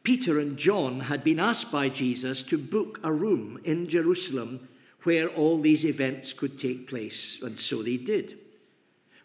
Peter 0.03 0.39
and 0.39 0.57
John 0.57 1.01
had 1.01 1.23
been 1.23 1.39
asked 1.39 1.71
by 1.71 1.89
Jesus 1.89 2.43
to 2.43 2.57
book 2.57 2.99
a 3.03 3.11
room 3.11 3.59
in 3.63 3.87
Jerusalem 3.87 4.67
where 5.03 5.27
all 5.29 5.59
these 5.59 5.85
events 5.85 6.33
could 6.33 6.57
take 6.57 6.89
place, 6.89 7.41
and 7.41 7.57
so 7.57 7.81
they 7.81 7.97
did. 7.97 8.37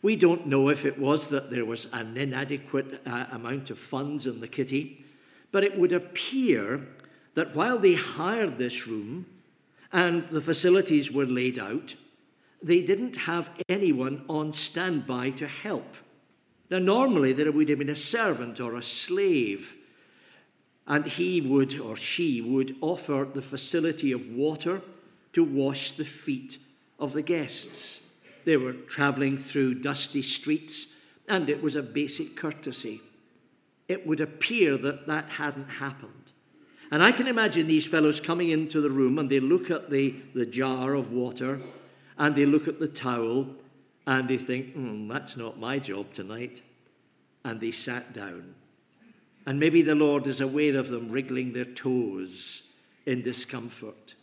We 0.04 0.16
don't 0.16 0.46
know 0.46 0.68
if 0.68 0.84
it 0.84 0.98
was 0.98 1.28
that 1.28 1.50
there 1.50 1.64
was 1.64 1.86
an 1.90 2.18
inadequate 2.18 3.00
uh, 3.06 3.24
amount 3.30 3.70
of 3.70 3.78
funds 3.78 4.26
in 4.26 4.42
the 4.42 4.46
kitty, 4.46 5.02
but 5.50 5.64
it 5.64 5.78
would 5.78 5.92
appear 5.92 6.86
that 7.32 7.56
while 7.56 7.78
they 7.78 7.94
hired 7.94 8.58
this 8.58 8.86
room 8.86 9.24
and 9.90 10.28
the 10.28 10.42
facilities 10.42 11.10
were 11.10 11.24
laid 11.24 11.58
out, 11.58 11.94
they 12.62 12.82
didn't 12.82 13.16
have 13.16 13.48
anyone 13.66 14.26
on 14.28 14.52
standby 14.52 15.30
to 15.30 15.46
help. 15.46 15.96
Now, 16.68 16.80
normally 16.80 17.32
there 17.32 17.50
would 17.50 17.70
have 17.70 17.78
been 17.78 17.88
a 17.88 17.96
servant 17.96 18.60
or 18.60 18.76
a 18.76 18.82
slave, 18.82 19.74
and 20.86 21.06
he 21.06 21.40
would 21.40 21.80
or 21.80 21.96
she 21.96 22.42
would 22.42 22.76
offer 22.82 23.26
the 23.32 23.40
facility 23.40 24.12
of 24.12 24.28
water 24.28 24.82
to 25.32 25.42
wash 25.42 25.92
the 25.92 26.04
feet 26.04 26.58
of 26.98 27.14
the 27.14 27.22
guests. 27.22 28.03
They 28.44 28.56
were 28.56 28.72
traveling 28.72 29.38
through 29.38 29.76
dusty 29.76 30.22
streets, 30.22 31.00
and 31.28 31.48
it 31.48 31.62
was 31.62 31.76
a 31.76 31.82
basic 31.82 32.36
courtesy. 32.36 33.00
It 33.88 34.06
would 34.06 34.20
appear 34.20 34.76
that 34.78 35.06
that 35.06 35.30
hadn't 35.30 35.68
happened. 35.68 36.32
And 36.90 37.02
I 37.02 37.12
can 37.12 37.26
imagine 37.26 37.66
these 37.66 37.86
fellows 37.86 38.20
coming 38.20 38.50
into 38.50 38.80
the 38.80 38.90
room 38.90 39.18
and 39.18 39.28
they 39.28 39.40
look 39.40 39.70
at 39.70 39.90
the, 39.90 40.14
the 40.34 40.46
jar 40.46 40.94
of 40.94 41.12
water 41.12 41.60
and 42.18 42.36
they 42.36 42.46
look 42.46 42.68
at 42.68 42.78
the 42.78 42.88
towel 42.88 43.48
and 44.06 44.28
they 44.28 44.36
think, 44.36 44.74
hmm, 44.74 45.08
that's 45.08 45.36
not 45.36 45.58
my 45.58 45.78
job 45.78 46.12
tonight. 46.12 46.62
And 47.44 47.60
they 47.60 47.72
sat 47.72 48.12
down. 48.12 48.54
And 49.46 49.58
maybe 49.58 49.82
the 49.82 49.94
Lord 49.94 50.26
is 50.26 50.40
aware 50.40 50.76
of 50.78 50.88
them 50.88 51.10
wriggling 51.10 51.52
their 51.52 51.64
toes 51.64 52.68
in 53.06 53.22
discomfort. 53.22 54.14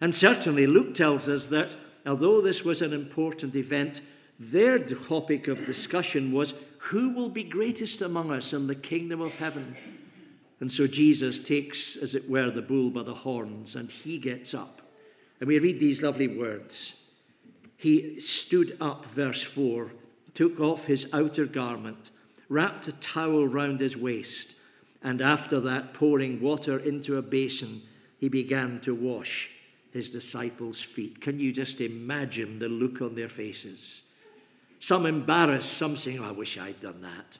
And 0.00 0.14
certainly, 0.14 0.66
Luke 0.66 0.94
tells 0.94 1.28
us 1.28 1.46
that 1.48 1.76
although 2.06 2.40
this 2.40 2.64
was 2.64 2.82
an 2.82 2.92
important 2.92 3.56
event, 3.56 4.00
their 4.38 4.78
topic 4.78 5.48
of 5.48 5.64
discussion 5.64 6.32
was 6.32 6.54
who 6.78 7.10
will 7.10 7.28
be 7.28 7.42
greatest 7.42 8.02
among 8.02 8.30
us 8.30 8.52
in 8.52 8.66
the 8.66 8.74
kingdom 8.74 9.20
of 9.20 9.36
heaven? 9.36 9.76
And 10.60 10.70
so 10.70 10.86
Jesus 10.86 11.38
takes, 11.38 11.96
as 11.96 12.14
it 12.14 12.30
were, 12.30 12.50
the 12.50 12.62
bull 12.62 12.90
by 12.90 13.02
the 13.02 13.14
horns 13.14 13.74
and 13.74 13.90
he 13.90 14.18
gets 14.18 14.54
up. 14.54 14.82
And 15.40 15.48
we 15.48 15.58
read 15.58 15.80
these 15.80 16.02
lovely 16.02 16.28
words. 16.28 17.02
He 17.76 18.20
stood 18.20 18.76
up, 18.80 19.06
verse 19.06 19.42
4, 19.42 19.90
took 20.32 20.60
off 20.60 20.86
his 20.86 21.12
outer 21.12 21.44
garment, 21.44 22.10
wrapped 22.48 22.88
a 22.88 22.92
towel 22.92 23.46
round 23.46 23.80
his 23.80 23.96
waist, 23.96 24.56
and 25.02 25.20
after 25.20 25.60
that, 25.60 25.92
pouring 25.92 26.40
water 26.40 26.78
into 26.78 27.16
a 27.16 27.22
basin, 27.22 27.82
he 28.18 28.28
began 28.28 28.80
to 28.80 28.94
wash 28.94 29.50
his 29.96 30.10
disciples' 30.10 30.80
feet. 30.80 31.20
Can 31.20 31.40
you 31.40 31.52
just 31.52 31.80
imagine 31.80 32.58
the 32.58 32.68
look 32.68 33.00
on 33.00 33.14
their 33.14 33.28
faces? 33.28 34.02
Some 34.78 35.06
embarrassed, 35.06 35.72
some 35.72 35.96
saying, 35.96 36.20
oh, 36.20 36.28
I 36.28 36.32
wish 36.32 36.58
I'd 36.58 36.80
done 36.80 37.00
that. 37.00 37.38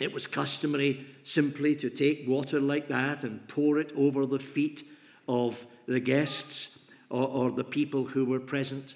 It 0.00 0.14
was 0.14 0.26
customary 0.26 1.06
simply 1.22 1.76
to 1.76 1.90
take 1.90 2.26
water 2.26 2.58
like 2.58 2.88
that 2.88 3.22
and 3.22 3.46
pour 3.46 3.78
it 3.78 3.92
over 3.94 4.24
the 4.24 4.38
feet 4.38 4.82
of 5.28 5.66
the 5.86 6.00
guests 6.00 6.90
or, 7.10 7.28
or, 7.28 7.50
the 7.50 7.64
people 7.64 8.06
who 8.06 8.24
were 8.24 8.40
present. 8.40 8.94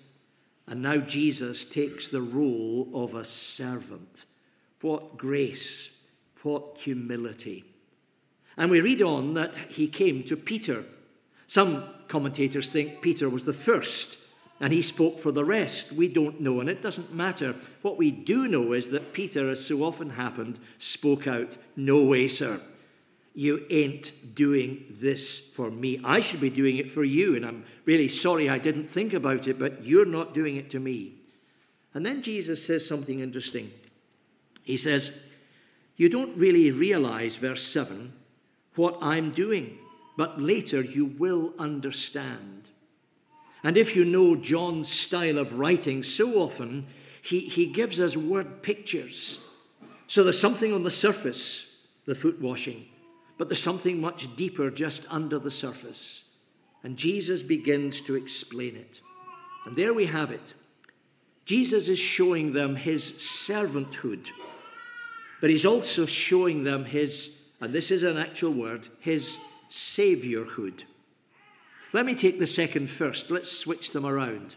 And 0.67 0.81
now 0.81 0.97
Jesus 0.97 1.65
takes 1.65 2.09
the 2.09 2.23
role 2.23 2.89
of 2.95 3.15
a 3.15 3.25
servant. 3.25 4.25
What 4.81 5.19
grace, 5.19 6.03
what 6.43 6.79
humility. 6.79 7.65
And 8.57 8.71
we 8.71 8.81
read 8.81 9.03
on 9.03 9.35
that 9.35 9.57
he 9.57 9.87
came 9.87 10.23
to 10.25 10.37
Peter. 10.37 10.85
Some 11.47 11.85
commentators 12.09 12.71
think 12.71 13.01
Peter 13.01 13.29
was 13.29 13.45
the 13.45 13.53
first 13.53 14.19
and 14.61 14.73
he 14.73 14.83
spoke 14.83 15.19
for 15.19 15.33
the 15.33 15.45
rest. 15.45 15.93
We 15.93 16.09
don't 16.09 16.41
know, 16.41 16.61
and 16.61 16.71
it 16.71 16.81
doesn't 16.81 17.13
matter. 17.13 17.55
What 17.83 17.99
we 17.99 18.11
do 18.11 18.47
know 18.47 18.73
is 18.73 18.91
that 18.91 19.13
Peter, 19.13 19.49
as 19.49 19.67
so 19.67 19.83
often 19.83 20.11
happened, 20.11 20.59
spoke 20.79 21.27
out, 21.27 21.57
No 21.77 22.03
way, 22.03 22.29
sir. 22.29 22.61
You 23.35 23.67
ain't 23.69 24.35
doing 24.37 24.85
this 24.89 25.39
for 25.39 25.71
me. 25.71 26.01
I 26.05 26.21
should 26.21 26.41
be 26.41 26.51
doing 26.51 26.77
it 26.77 26.89
for 26.89 27.03
you, 27.03 27.35
and 27.35 27.45
I'm 27.45 27.65
really 27.85 28.07
sorry 28.07 28.49
I 28.49 28.59
didn't 28.59 28.87
think 28.87 29.13
about 29.13 29.49
it, 29.49 29.59
but 29.59 29.85
you're 29.85 30.05
not 30.05 30.35
doing 30.35 30.57
it 30.57 30.71
to 30.71 30.79
me. 30.79 31.15
And 31.93 32.07
then 32.07 32.23
Jesus 32.23 32.65
says 32.65 32.87
something 32.87 33.19
interesting. 33.19 33.73
He 34.63 34.77
says, 34.77 35.27
You 35.97 36.09
don't 36.09 36.37
really 36.37 36.71
realize, 36.71 37.37
verse 37.37 37.65
7, 37.65 38.13
what 38.77 38.97
I'm 39.03 39.33
doing, 39.33 39.79
but 40.17 40.41
later 40.41 40.83
you 40.83 41.05
will 41.05 41.53
understand. 41.59 42.71
And 43.63 43.77
if 43.77 43.97
you 43.97 44.05
know 44.05 44.37
John's 44.37 44.91
style 44.91 45.39
of 45.39 45.59
writing, 45.59 46.03
so 46.03 46.41
often 46.41 46.87
he, 47.23 47.41
he 47.41 47.67
gives 47.67 47.99
us 47.99 48.17
word 48.17 48.63
pictures. 48.63 49.47
So 50.07 50.23
there's 50.23 50.39
something 50.39 50.73
on 50.73 50.83
the 50.83 50.91
surface, 50.91 51.87
the 52.05 52.15
foot 52.15 52.41
washing, 52.41 52.85
but 53.39 53.49
there's 53.49 53.63
something 53.63 54.01
much 54.01 54.37
deeper 54.37 54.71
just 54.71 55.11
under 55.13 55.39
the 55.39 55.51
surface. 55.51 56.25
And 56.83 56.99
Jesus 56.99 57.43
begins 57.43 58.03
to 58.03 58.15
explain 58.15 58.77
it. 58.77 59.01
And 59.65 59.75
there 59.75 59.95
we 59.95 60.07
have 60.07 60.31
it. 60.31 60.53
Jesus 61.47 61.89
is 61.89 61.99
showing 61.99 62.53
them 62.53 62.77
his 62.77 63.13
servanthood, 63.13 64.29
but 65.41 65.51
he's 65.51 65.67
also 65.67 66.07
showing 66.07 66.65
them 66.65 66.85
his, 66.85 67.49
and 67.61 67.73
this 67.73 67.91
is 67.91 68.03
an 68.03 68.17
actual 68.17 68.53
word, 68.53 68.89
his 69.01 69.39
saviorhood. 69.71 70.85
Let 71.93 72.07
me 72.07 72.15
take 72.15 72.39
the 72.39 72.47
second 72.47 72.91
first. 72.91 73.31
Let's 73.31 73.53
switch 73.53 73.93
them 73.93 74.05
around. 74.05 74.57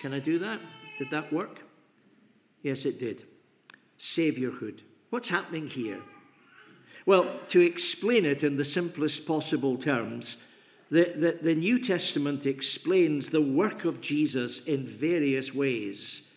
Can 0.00 0.12
I 0.12 0.18
do 0.18 0.38
that? 0.40 0.60
Did 0.98 1.10
that 1.10 1.32
work? 1.32 1.60
Yes, 2.62 2.84
it 2.84 2.98
did. 2.98 3.24
Saviourhood. 3.98 4.80
What's 5.10 5.28
happening 5.28 5.68
here? 5.68 6.00
Well, 7.06 7.38
to 7.48 7.60
explain 7.60 8.24
it 8.24 8.44
in 8.44 8.56
the 8.56 8.64
simplest 8.64 9.26
possible 9.26 9.76
terms, 9.76 10.48
the, 10.90 11.04
the, 11.16 11.38
the, 11.40 11.54
New 11.54 11.78
Testament 11.78 12.46
explains 12.46 13.30
the 13.30 13.42
work 13.42 13.84
of 13.84 14.00
Jesus 14.00 14.66
in 14.66 14.86
various 14.86 15.54
ways. 15.54 16.30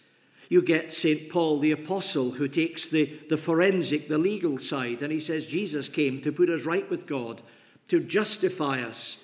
You 0.50 0.62
get 0.62 0.94
St. 0.94 1.30
Paul 1.30 1.60
the 1.60 1.72
Apostle, 1.72 2.32
who 2.32 2.48
takes 2.48 2.88
the, 2.88 3.06
the 3.30 3.38
forensic, 3.38 4.08
the 4.08 4.18
legal 4.18 4.58
side, 4.58 5.02
and 5.02 5.12
he 5.12 5.20
says 5.20 5.48
Jesus 5.48 5.90
came 5.90 6.22
to 6.22 6.32
put 6.32 6.50
us 6.50 6.64
right 6.64 6.90
with 6.90 7.06
God, 7.06 7.42
to 7.88 8.00
justify 8.00 8.82
us, 8.82 9.24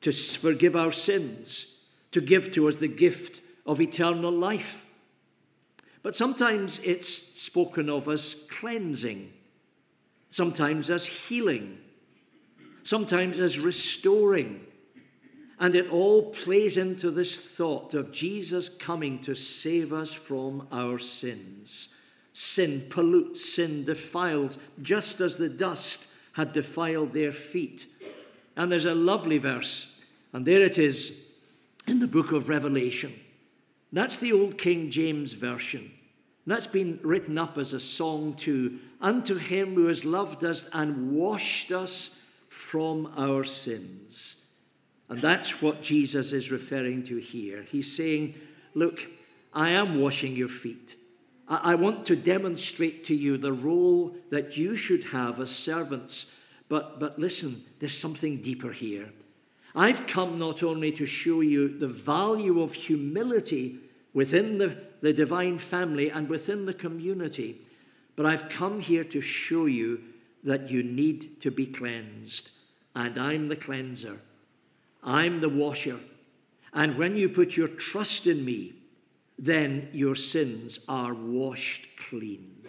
to 0.00 0.12
forgive 0.12 0.74
our 0.74 0.92
sins, 0.92 1.84
to 2.12 2.20
give 2.20 2.52
to 2.54 2.68
us 2.68 2.78
the 2.78 2.88
gift 2.88 3.40
of 3.66 3.80
eternal 3.80 4.32
life. 4.32 4.86
But 6.02 6.16
sometimes 6.16 6.82
it's 6.84 7.08
spoken 7.08 7.90
of 7.90 8.08
as 8.08 8.46
cleansing, 8.50 9.32
sometimes 10.30 10.88
as 10.90 11.06
healing, 11.06 11.78
sometimes 12.82 13.38
as 13.38 13.58
restoring. 13.58 14.66
And 15.58 15.74
it 15.74 15.90
all 15.90 16.30
plays 16.30 16.78
into 16.78 17.10
this 17.10 17.54
thought 17.54 17.92
of 17.92 18.12
Jesus 18.12 18.70
coming 18.70 19.18
to 19.20 19.34
save 19.34 19.92
us 19.92 20.12
from 20.14 20.66
our 20.72 20.98
sins. 20.98 21.94
Sin 22.32 22.82
pollutes, 22.88 23.44
sin 23.44 23.84
defiles, 23.84 24.58
just 24.80 25.20
as 25.20 25.36
the 25.36 25.50
dust 25.50 26.09
had 26.34 26.52
defiled 26.52 27.12
their 27.12 27.32
feet. 27.32 27.86
And 28.56 28.70
there's 28.70 28.84
a 28.84 28.94
lovely 28.94 29.38
verse, 29.38 30.02
and 30.32 30.46
there 30.46 30.62
it 30.62 30.78
is 30.78 31.34
in 31.86 32.00
the 32.00 32.08
book 32.08 32.32
of 32.32 32.48
Revelation. 32.48 33.12
That's 33.92 34.18
the 34.18 34.32
old 34.32 34.58
King 34.58 34.90
James 34.90 35.32
Version. 35.32 35.90
That's 36.46 36.66
been 36.66 36.98
written 37.02 37.38
up 37.38 37.58
as 37.58 37.72
a 37.72 37.80
song 37.80 38.34
to 38.38 38.78
Unto 39.00 39.36
him 39.36 39.76
who 39.76 39.86
has 39.86 40.04
loved 40.04 40.44
us 40.44 40.68
and 40.74 41.12
washed 41.12 41.72
us 41.72 42.20
from 42.48 43.12
our 43.16 43.44
sins. 43.44 44.36
And 45.08 45.22
that's 45.22 45.62
what 45.62 45.80
Jesus 45.80 46.32
is 46.32 46.50
referring 46.50 47.04
to 47.04 47.16
here. 47.16 47.66
He's 47.70 47.96
saying, 47.96 48.34
Look, 48.74 49.08
I 49.54 49.70
am 49.70 50.00
washing 50.00 50.36
your 50.36 50.48
feet. 50.48 50.96
I 51.50 51.74
want 51.74 52.06
to 52.06 52.16
demonstrate 52.16 53.04
to 53.04 53.14
you 53.14 53.36
the 53.36 53.52
role 53.52 54.14
that 54.30 54.56
you 54.56 54.76
should 54.76 55.04
have 55.04 55.40
as 55.40 55.50
servants 55.50 56.40
but, 56.70 57.00
but 57.00 57.18
listen, 57.18 57.56
there's 57.80 57.98
something 57.98 58.40
deeper 58.40 58.70
here. 58.70 59.12
I've 59.74 60.06
come 60.06 60.38
not 60.38 60.62
only 60.62 60.92
to 60.92 61.04
show 61.04 61.40
you 61.40 61.68
the 61.78 61.88
value 61.88 62.62
of 62.62 62.72
humility 62.72 63.80
within 64.14 64.58
the, 64.58 64.78
the 65.00 65.12
divine 65.12 65.58
family 65.58 66.10
and 66.10 66.28
within 66.28 66.66
the 66.66 66.74
community, 66.74 67.60
but 68.14 68.24
I've 68.24 68.48
come 68.48 68.80
here 68.80 69.02
to 69.04 69.20
show 69.20 69.66
you 69.66 70.00
that 70.44 70.70
you 70.70 70.84
need 70.84 71.40
to 71.40 71.50
be 71.50 71.66
cleansed. 71.66 72.52
And 72.94 73.18
I'm 73.18 73.48
the 73.48 73.56
cleanser, 73.56 74.20
I'm 75.02 75.40
the 75.40 75.48
washer. 75.48 75.98
And 76.72 76.96
when 76.96 77.16
you 77.16 77.28
put 77.28 77.56
your 77.56 77.68
trust 77.68 78.28
in 78.28 78.44
me, 78.44 78.74
then 79.40 79.88
your 79.92 80.14
sins 80.14 80.80
are 80.86 81.14
washed 81.14 81.96
clean. 81.96 82.62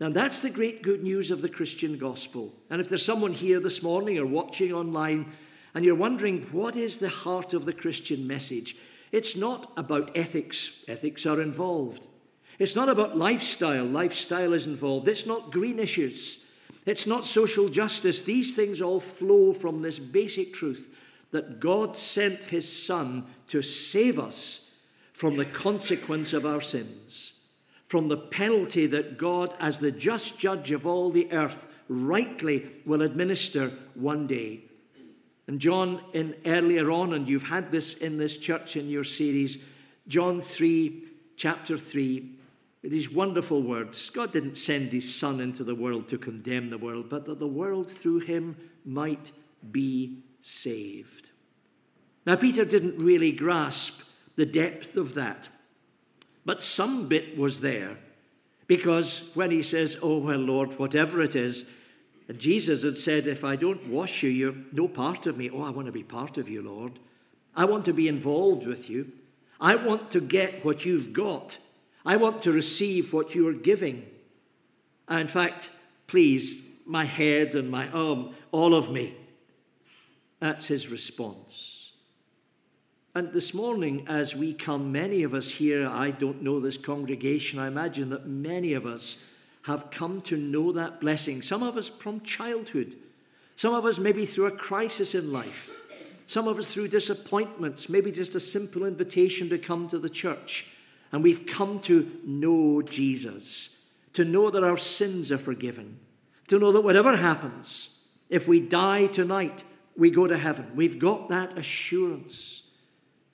Now, 0.00 0.08
that's 0.08 0.40
the 0.40 0.50
great 0.50 0.82
good 0.82 1.02
news 1.02 1.30
of 1.30 1.42
the 1.42 1.48
Christian 1.48 1.98
gospel. 1.98 2.54
And 2.70 2.80
if 2.80 2.88
there's 2.88 3.04
someone 3.04 3.34
here 3.34 3.60
this 3.60 3.82
morning 3.82 4.18
or 4.18 4.26
watching 4.26 4.72
online 4.72 5.32
and 5.74 5.84
you're 5.84 5.94
wondering 5.94 6.42
what 6.52 6.74
is 6.74 6.98
the 6.98 7.10
heart 7.10 7.52
of 7.52 7.66
the 7.66 7.72
Christian 7.72 8.26
message, 8.26 8.76
it's 9.12 9.36
not 9.36 9.72
about 9.76 10.10
ethics. 10.16 10.84
Ethics 10.88 11.26
are 11.26 11.40
involved. 11.40 12.06
It's 12.58 12.74
not 12.74 12.88
about 12.88 13.16
lifestyle. 13.16 13.84
Lifestyle 13.84 14.54
is 14.54 14.66
involved. 14.66 15.06
It's 15.06 15.26
not 15.26 15.52
green 15.52 15.78
issues. 15.78 16.46
It's 16.86 17.06
not 17.06 17.26
social 17.26 17.68
justice. 17.68 18.22
These 18.22 18.56
things 18.56 18.80
all 18.80 19.00
flow 19.00 19.52
from 19.52 19.82
this 19.82 19.98
basic 19.98 20.54
truth 20.54 20.96
that 21.30 21.60
God 21.60 21.94
sent 21.94 22.44
his 22.44 22.70
Son 22.70 23.26
to 23.48 23.60
save 23.60 24.18
us 24.18 24.63
from 25.14 25.36
the 25.36 25.44
consequence 25.44 26.32
of 26.32 26.44
our 26.44 26.60
sins, 26.60 27.40
from 27.86 28.08
the 28.08 28.16
penalty 28.16 28.84
that 28.88 29.16
God, 29.16 29.54
as 29.60 29.78
the 29.78 29.92
just 29.92 30.40
judge 30.40 30.72
of 30.72 30.86
all 30.86 31.10
the 31.10 31.32
earth, 31.32 31.68
rightly 31.88 32.66
will 32.84 33.00
administer 33.00 33.70
one 33.94 34.26
day. 34.26 34.62
And 35.46 35.60
John, 35.60 36.00
in 36.12 36.34
earlier 36.44 36.90
on, 36.90 37.12
and 37.12 37.28
you've 37.28 37.44
had 37.44 37.70
this 37.70 37.98
in 37.98 38.18
this 38.18 38.36
church 38.36 38.76
in 38.76 38.90
your 38.90 39.04
series, 39.04 39.64
John 40.08 40.40
3, 40.40 41.04
chapter 41.36 41.78
3, 41.78 42.30
these 42.82 43.10
wonderful 43.10 43.62
words. 43.62 44.10
God 44.10 44.32
didn't 44.32 44.58
send 44.58 44.90
his 44.90 45.14
Son 45.14 45.40
into 45.40 45.62
the 45.62 45.76
world 45.76 46.08
to 46.08 46.18
condemn 46.18 46.70
the 46.70 46.78
world, 46.78 47.08
but 47.08 47.24
that 47.26 47.38
the 47.38 47.46
world 47.46 47.88
through 47.88 48.20
him 48.20 48.56
might 48.84 49.30
be 49.70 50.24
saved. 50.42 51.30
Now, 52.26 52.34
Peter 52.34 52.64
didn't 52.64 52.98
really 52.98 53.30
grasp 53.30 54.10
the 54.36 54.46
depth 54.46 54.96
of 54.96 55.14
that, 55.14 55.48
but 56.44 56.62
some 56.62 57.08
bit 57.08 57.38
was 57.38 57.60
there. 57.60 57.98
Because 58.66 59.32
when 59.34 59.50
he 59.50 59.62
says, 59.62 59.98
Oh, 60.02 60.18
well, 60.18 60.38
Lord, 60.38 60.78
whatever 60.78 61.20
it 61.22 61.36
is, 61.36 61.70
and 62.28 62.38
Jesus 62.38 62.82
had 62.82 62.96
said, 62.96 63.26
If 63.26 63.44
I 63.44 63.56
don't 63.56 63.86
wash 63.86 64.22
you, 64.22 64.30
you're 64.30 64.54
no 64.72 64.88
part 64.88 65.26
of 65.26 65.36
me. 65.36 65.50
Oh, 65.50 65.62
I 65.62 65.70
want 65.70 65.86
to 65.86 65.92
be 65.92 66.02
part 66.02 66.38
of 66.38 66.48
you, 66.48 66.62
Lord. 66.62 66.98
I 67.54 67.66
want 67.66 67.84
to 67.84 67.92
be 67.92 68.08
involved 68.08 68.66
with 68.66 68.88
you. 68.88 69.12
I 69.60 69.76
want 69.76 70.10
to 70.12 70.20
get 70.20 70.64
what 70.64 70.84
you've 70.84 71.12
got. 71.12 71.58
I 72.04 72.16
want 72.16 72.42
to 72.42 72.52
receive 72.52 73.12
what 73.12 73.34
you 73.34 73.48
are 73.48 73.54
giving. 73.54 74.06
In 75.08 75.28
fact, 75.28 75.70
please, 76.06 76.70
my 76.86 77.04
head 77.04 77.54
and 77.54 77.70
my 77.70 77.88
arm, 77.88 78.34
all 78.52 78.74
of 78.74 78.90
me. 78.90 79.16
That's 80.40 80.66
his 80.66 80.88
response. 80.88 81.73
And 83.16 83.32
this 83.32 83.54
morning, 83.54 84.06
as 84.08 84.34
we 84.34 84.52
come, 84.52 84.90
many 84.90 85.22
of 85.22 85.34
us 85.34 85.52
here, 85.52 85.86
I 85.86 86.10
don't 86.10 86.42
know 86.42 86.58
this 86.58 86.76
congregation, 86.76 87.60
I 87.60 87.68
imagine 87.68 88.10
that 88.10 88.26
many 88.26 88.72
of 88.72 88.86
us 88.86 89.22
have 89.62 89.92
come 89.92 90.20
to 90.22 90.36
know 90.36 90.72
that 90.72 91.00
blessing. 91.00 91.40
Some 91.40 91.62
of 91.62 91.76
us 91.76 91.88
from 91.88 92.22
childhood, 92.22 92.96
some 93.54 93.72
of 93.72 93.84
us 93.84 94.00
maybe 94.00 94.26
through 94.26 94.46
a 94.46 94.50
crisis 94.50 95.14
in 95.14 95.32
life, 95.32 95.70
some 96.26 96.48
of 96.48 96.58
us 96.58 96.74
through 96.74 96.88
disappointments, 96.88 97.88
maybe 97.88 98.10
just 98.10 98.34
a 98.34 98.40
simple 98.40 98.84
invitation 98.84 99.48
to 99.50 99.58
come 99.58 99.86
to 99.88 99.98
the 100.00 100.10
church. 100.10 100.66
And 101.12 101.22
we've 101.22 101.46
come 101.46 101.78
to 101.82 102.10
know 102.24 102.82
Jesus, 102.82 103.80
to 104.14 104.24
know 104.24 104.50
that 104.50 104.64
our 104.64 104.76
sins 104.76 105.30
are 105.30 105.38
forgiven, 105.38 106.00
to 106.48 106.58
know 106.58 106.72
that 106.72 106.82
whatever 106.82 107.16
happens, 107.16 107.96
if 108.28 108.48
we 108.48 108.58
die 108.58 109.06
tonight, 109.06 109.62
we 109.96 110.10
go 110.10 110.26
to 110.26 110.36
heaven. 110.36 110.72
We've 110.74 110.98
got 110.98 111.28
that 111.28 111.56
assurance. 111.56 112.63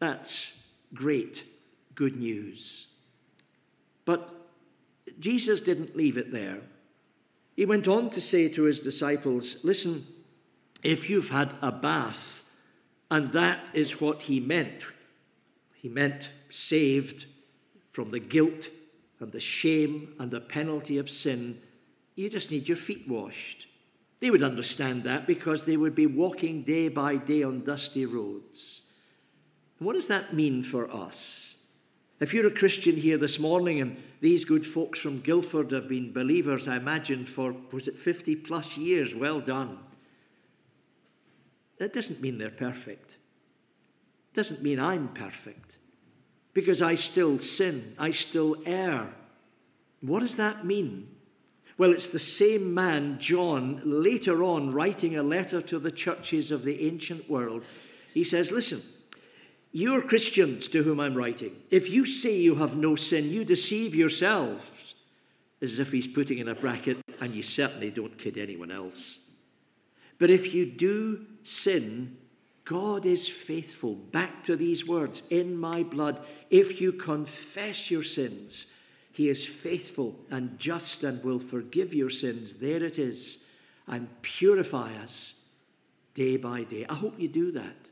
That's 0.00 0.68
great, 0.92 1.44
good 1.94 2.16
news. 2.16 2.88
But 4.04 4.34
Jesus 5.20 5.60
didn't 5.60 5.96
leave 5.96 6.16
it 6.18 6.32
there. 6.32 6.62
He 7.54 7.66
went 7.66 7.86
on 7.86 8.10
to 8.10 8.20
say 8.20 8.48
to 8.48 8.64
his 8.64 8.80
disciples, 8.80 9.62
Listen, 9.62 10.04
if 10.82 11.10
you've 11.10 11.28
had 11.28 11.54
a 11.60 11.70
bath, 11.70 12.44
and 13.10 13.32
that 13.32 13.70
is 13.74 14.00
what 14.00 14.22
he 14.22 14.40
meant, 14.40 14.86
he 15.74 15.88
meant 15.88 16.30
saved 16.48 17.26
from 17.90 18.10
the 18.10 18.20
guilt 18.20 18.68
and 19.18 19.32
the 19.32 19.40
shame 19.40 20.14
and 20.18 20.30
the 20.30 20.40
penalty 20.40 20.96
of 20.96 21.10
sin, 21.10 21.60
you 22.14 22.30
just 22.30 22.50
need 22.50 22.68
your 22.68 22.76
feet 22.76 23.06
washed. 23.06 23.66
They 24.20 24.30
would 24.30 24.42
understand 24.42 25.04
that 25.04 25.26
because 25.26 25.64
they 25.64 25.76
would 25.76 25.94
be 25.94 26.06
walking 26.06 26.62
day 26.62 26.88
by 26.88 27.16
day 27.16 27.42
on 27.42 27.64
dusty 27.64 28.06
roads. 28.06 28.82
What 29.80 29.94
does 29.94 30.08
that 30.08 30.34
mean 30.34 30.62
for 30.62 30.90
us? 30.94 31.56
If 32.20 32.34
you're 32.34 32.46
a 32.46 32.54
Christian 32.54 32.96
here 32.96 33.16
this 33.16 33.40
morning 33.40 33.80
and 33.80 33.96
these 34.20 34.44
good 34.44 34.66
folks 34.66 35.00
from 35.00 35.20
Guildford 35.20 35.72
have 35.72 35.88
been 35.88 36.12
believers, 36.12 36.68
I 36.68 36.76
imagine, 36.76 37.24
for, 37.24 37.56
was 37.72 37.88
it 37.88 37.98
50 37.98 38.36
plus 38.36 38.76
years? 38.76 39.14
Well 39.14 39.40
done. 39.40 39.78
That 41.78 41.94
doesn't 41.94 42.20
mean 42.20 42.36
they're 42.36 42.50
perfect. 42.50 43.12
It 43.12 44.34
doesn't 44.34 44.62
mean 44.62 44.78
I'm 44.78 45.08
perfect 45.08 45.78
because 46.52 46.82
I 46.82 46.94
still 46.94 47.38
sin, 47.38 47.94
I 47.98 48.10
still 48.10 48.56
err. 48.66 49.14
What 50.02 50.20
does 50.20 50.36
that 50.36 50.66
mean? 50.66 51.08
Well, 51.78 51.92
it's 51.92 52.10
the 52.10 52.18
same 52.18 52.74
man, 52.74 53.18
John, 53.18 53.80
later 53.82 54.44
on 54.44 54.72
writing 54.72 55.16
a 55.16 55.22
letter 55.22 55.62
to 55.62 55.78
the 55.78 55.90
churches 55.90 56.50
of 56.50 56.64
the 56.64 56.86
ancient 56.86 57.30
world. 57.30 57.64
He 58.12 58.24
says, 58.24 58.52
Listen, 58.52 58.82
you're 59.72 60.02
Christians 60.02 60.68
to 60.68 60.82
whom 60.82 60.98
I'm 60.98 61.14
writing. 61.14 61.54
If 61.70 61.90
you 61.90 62.04
say 62.04 62.36
you 62.36 62.56
have 62.56 62.76
no 62.76 62.96
sin, 62.96 63.30
you 63.30 63.44
deceive 63.44 63.94
yourselves, 63.94 64.94
as 65.62 65.78
if 65.78 65.92
he's 65.92 66.08
putting 66.08 66.38
in 66.38 66.48
a 66.48 66.54
bracket, 66.54 66.98
and 67.20 67.34
you 67.34 67.42
certainly 67.42 67.90
don't 67.90 68.18
kid 68.18 68.36
anyone 68.36 68.70
else. 68.70 69.18
But 70.18 70.30
if 70.30 70.54
you 70.54 70.66
do 70.66 71.24
sin, 71.44 72.16
God 72.64 73.06
is 73.06 73.28
faithful. 73.28 73.94
Back 73.94 74.44
to 74.44 74.56
these 74.56 74.86
words 74.86 75.22
in 75.28 75.56
my 75.56 75.82
blood. 75.82 76.20
If 76.50 76.80
you 76.80 76.92
confess 76.92 77.90
your 77.90 78.02
sins, 78.02 78.66
He 79.12 79.28
is 79.28 79.46
faithful 79.46 80.16
and 80.30 80.58
just 80.58 81.04
and 81.04 81.22
will 81.24 81.38
forgive 81.38 81.94
your 81.94 82.10
sins. 82.10 82.54
There 82.54 82.82
it 82.82 82.98
is. 82.98 83.46
And 83.86 84.08
purify 84.22 84.94
us 84.96 85.42
day 86.14 86.36
by 86.36 86.64
day. 86.64 86.86
I 86.88 86.94
hope 86.94 87.18
you 87.18 87.28
do 87.28 87.50
that. 87.52 87.89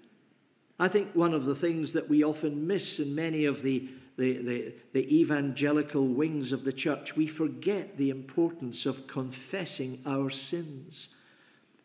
I 0.78 0.88
think 0.88 1.12
one 1.12 1.34
of 1.34 1.44
the 1.44 1.54
things 1.54 1.92
that 1.94 2.08
we 2.08 2.22
often 2.22 2.66
miss 2.66 3.00
in 3.00 3.14
many 3.14 3.44
of 3.44 3.62
the, 3.62 3.88
the, 4.16 4.38
the, 4.38 4.74
the 4.92 5.20
evangelical 5.20 6.06
wings 6.06 6.52
of 6.52 6.64
the 6.64 6.72
church, 6.72 7.16
we 7.16 7.26
forget 7.26 7.96
the 7.96 8.10
importance 8.10 8.86
of 8.86 9.08
confessing 9.08 10.00
our 10.06 10.30
sins. 10.30 11.14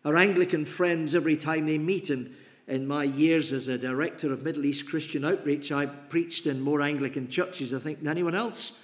Our 0.06 0.16
Anglican 0.16 0.66
friends, 0.66 1.16
every 1.16 1.38
time 1.38 1.66
they 1.66 1.78
meet 1.78 2.10
and 2.10 2.36
in 2.68 2.88
my 2.88 3.04
years 3.04 3.52
as 3.52 3.68
a 3.68 3.78
director 3.78 4.32
of 4.32 4.44
Middle 4.44 4.66
East 4.66 4.88
Christian 4.88 5.26
Outreach, 5.26 5.72
I 5.72 5.86
preached 5.86 6.46
in 6.46 6.62
more 6.62 6.82
Anglican 6.82 7.28
churches, 7.28 7.74
I 7.74 7.80
think, 7.80 8.00
than 8.00 8.08
anyone 8.08 8.36
else, 8.36 8.84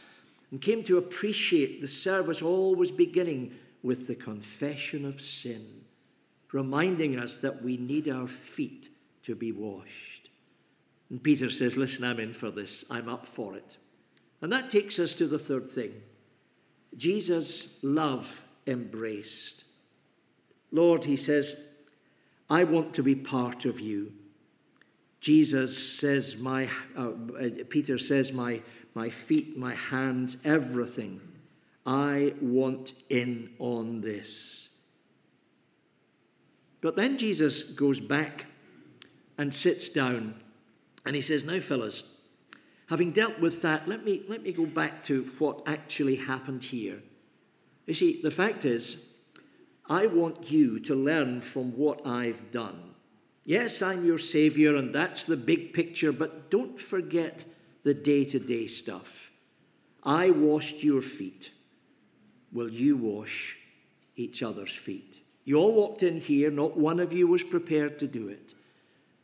and 0.51 0.59
came 0.59 0.83
to 0.83 0.97
appreciate 0.97 1.81
the 1.81 1.87
service 1.87 2.41
always 2.41 2.91
beginning 2.91 3.55
with 3.81 4.07
the 4.07 4.15
confession 4.15 5.05
of 5.05 5.21
sin, 5.21 5.85
reminding 6.51 7.17
us 7.17 7.37
that 7.37 7.61
we 7.61 7.77
need 7.77 8.09
our 8.09 8.27
feet 8.27 8.89
to 9.23 9.35
be 9.35 9.51
washed. 9.51 10.29
And 11.09 11.21
Peter 11.23 11.49
says, 11.49 11.77
Listen, 11.77 12.05
I'm 12.05 12.19
in 12.19 12.33
for 12.33 12.51
this, 12.51 12.85
I'm 12.89 13.09
up 13.09 13.25
for 13.25 13.55
it. 13.55 13.77
And 14.41 14.51
that 14.53 14.69
takes 14.69 14.99
us 14.99 15.15
to 15.15 15.27
the 15.27 15.39
third 15.39 15.69
thing 15.69 15.93
Jesus' 16.95 17.83
love 17.83 18.45
embraced. 18.65 19.65
Lord, 20.71 21.05
he 21.05 21.17
says, 21.17 21.59
I 22.49 22.63
want 22.63 22.93
to 22.95 23.03
be 23.03 23.15
part 23.15 23.65
of 23.65 23.79
you. 23.79 24.13
Jesus 25.19 25.99
says, 25.99 26.37
my, 26.37 26.69
uh, 26.95 27.11
Peter 27.69 27.97
says, 27.97 28.31
my, 28.31 28.61
my 28.95 29.09
feet, 29.09 29.57
my 29.57 29.75
hands, 29.75 30.37
everything. 30.45 31.19
I 31.85 32.33
want 32.39 32.93
in 33.09 33.51
on 33.59 34.01
this. 34.01 34.69
But 36.81 36.95
then 36.95 37.17
Jesus 37.17 37.73
goes 37.73 37.99
back 37.99 38.45
and 39.39 39.53
sits 39.53 39.87
down 39.87 40.35
and 41.05 41.15
he 41.15 41.21
says, 41.21 41.45
Now, 41.45 41.59
fellas, 41.59 42.03
having 42.89 43.11
dealt 43.11 43.39
with 43.39 43.61
that, 43.61 43.87
let 43.87 44.03
me, 44.03 44.21
let 44.27 44.43
me 44.43 44.51
go 44.51 44.65
back 44.65 45.01
to 45.03 45.31
what 45.39 45.63
actually 45.65 46.17
happened 46.17 46.65
here. 46.65 47.01
You 47.87 47.93
see, 47.93 48.21
the 48.21 48.31
fact 48.31 48.65
is, 48.65 49.15
I 49.87 50.07
want 50.07 50.51
you 50.51 50.79
to 50.81 50.93
learn 50.93 51.39
from 51.39 51.75
what 51.77 52.05
I've 52.05 52.51
done. 52.51 52.91
Yes, 53.45 53.81
I'm 53.81 54.05
your 54.05 54.19
Savior, 54.19 54.75
and 54.75 54.93
that's 54.93 55.23
the 55.23 55.37
big 55.37 55.73
picture, 55.73 56.11
but 56.11 56.51
don't 56.51 56.79
forget 56.79 57.45
the 57.83 57.93
day 57.93 58.25
to 58.25 58.39
day 58.39 58.67
stuff. 58.67 59.31
I 60.03 60.29
washed 60.31 60.83
your 60.83 61.01
feet. 61.01 61.51
Will 62.51 62.69
you 62.69 62.97
wash 62.97 63.57
each 64.17 64.43
other's 64.43 64.73
feet? 64.73 65.15
You 65.45 65.55
all 65.55 65.73
walked 65.73 66.03
in 66.03 66.19
here, 66.19 66.51
not 66.51 66.77
one 66.77 66.99
of 66.99 67.13
you 67.13 67.25
was 67.25 67.43
prepared 67.43 67.97
to 67.99 68.07
do 68.07 68.27
it. 68.27 68.53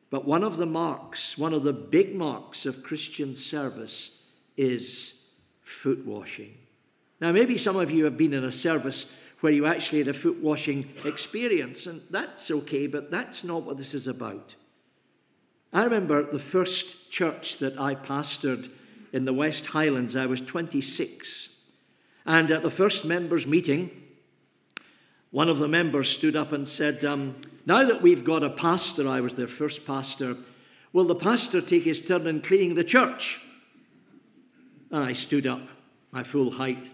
But 0.09 0.25
one 0.25 0.43
of 0.43 0.57
the 0.57 0.65
marks, 0.65 1.37
one 1.37 1.53
of 1.53 1.63
the 1.63 1.73
big 1.73 2.15
marks 2.15 2.65
of 2.65 2.83
Christian 2.83 3.35
service 3.35 4.23
is 4.55 5.29
foot 5.61 6.05
washing. 6.05 6.57
Now, 7.19 7.31
maybe 7.31 7.57
some 7.57 7.75
of 7.75 7.91
you 7.91 8.05
have 8.05 8.17
been 8.17 8.33
in 8.33 8.43
a 8.43 8.51
service 8.51 9.17
where 9.39 9.51
you 9.51 9.65
actually 9.65 9.99
had 9.99 10.07
a 10.07 10.13
foot 10.13 10.37
washing 10.41 10.89
experience, 11.03 11.87
and 11.87 12.01
that's 12.09 12.49
okay, 12.51 12.87
but 12.87 13.11
that's 13.11 13.43
not 13.43 13.63
what 13.63 13.77
this 13.77 13.93
is 13.93 14.07
about. 14.07 14.55
I 15.73 15.83
remember 15.83 16.23
the 16.23 16.39
first 16.39 17.11
church 17.11 17.57
that 17.57 17.79
I 17.79 17.95
pastored 17.95 18.69
in 19.11 19.25
the 19.25 19.33
West 19.33 19.67
Highlands, 19.67 20.15
I 20.15 20.25
was 20.25 20.41
26. 20.41 21.61
And 22.25 22.49
at 22.49 22.63
the 22.63 22.69
first 22.69 23.05
members' 23.05 23.45
meeting, 23.45 23.91
one 25.35 25.49
of 25.49 25.59
the 25.59 25.67
members 25.67 26.09
stood 26.09 26.33
up 26.33 26.53
and 26.53 26.65
said, 26.65 27.03
um, 27.03 27.35
Now 27.65 27.83
that 27.83 28.01
we've 28.01 28.23
got 28.23 28.41
a 28.41 28.49
pastor, 28.49 29.05
I 29.05 29.19
was 29.19 29.35
their 29.35 29.49
first 29.49 29.85
pastor, 29.85 30.37
will 30.93 31.03
the 31.03 31.13
pastor 31.13 31.59
take 31.59 31.83
his 31.83 31.99
turn 31.99 32.25
in 32.25 32.39
cleaning 32.39 32.75
the 32.75 32.85
church? 32.85 33.41
And 34.91 35.03
I 35.03 35.11
stood 35.11 35.45
up, 35.45 35.67
my 36.13 36.23
full 36.23 36.51
height, 36.51 36.89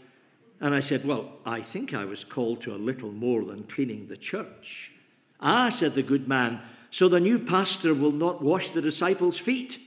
and 0.59 0.73
I 0.73 0.79
said, 0.79 1.05
Well, 1.05 1.33
I 1.45 1.61
think 1.61 1.93
I 1.93 2.03
was 2.03 2.23
called 2.23 2.61
to 2.61 2.73
a 2.73 2.81
little 2.81 3.11
more 3.11 3.45
than 3.45 3.65
cleaning 3.65 4.07
the 4.07 4.17
church. 4.17 4.91
Ah, 5.39 5.69
said 5.69 5.93
the 5.93 6.01
good 6.01 6.27
man, 6.27 6.61
so 6.89 7.07
the 7.07 7.19
new 7.19 7.37
pastor 7.37 7.93
will 7.93 8.11
not 8.11 8.41
wash 8.41 8.71
the 8.71 8.81
disciples' 8.81 9.37
feet. 9.37 9.77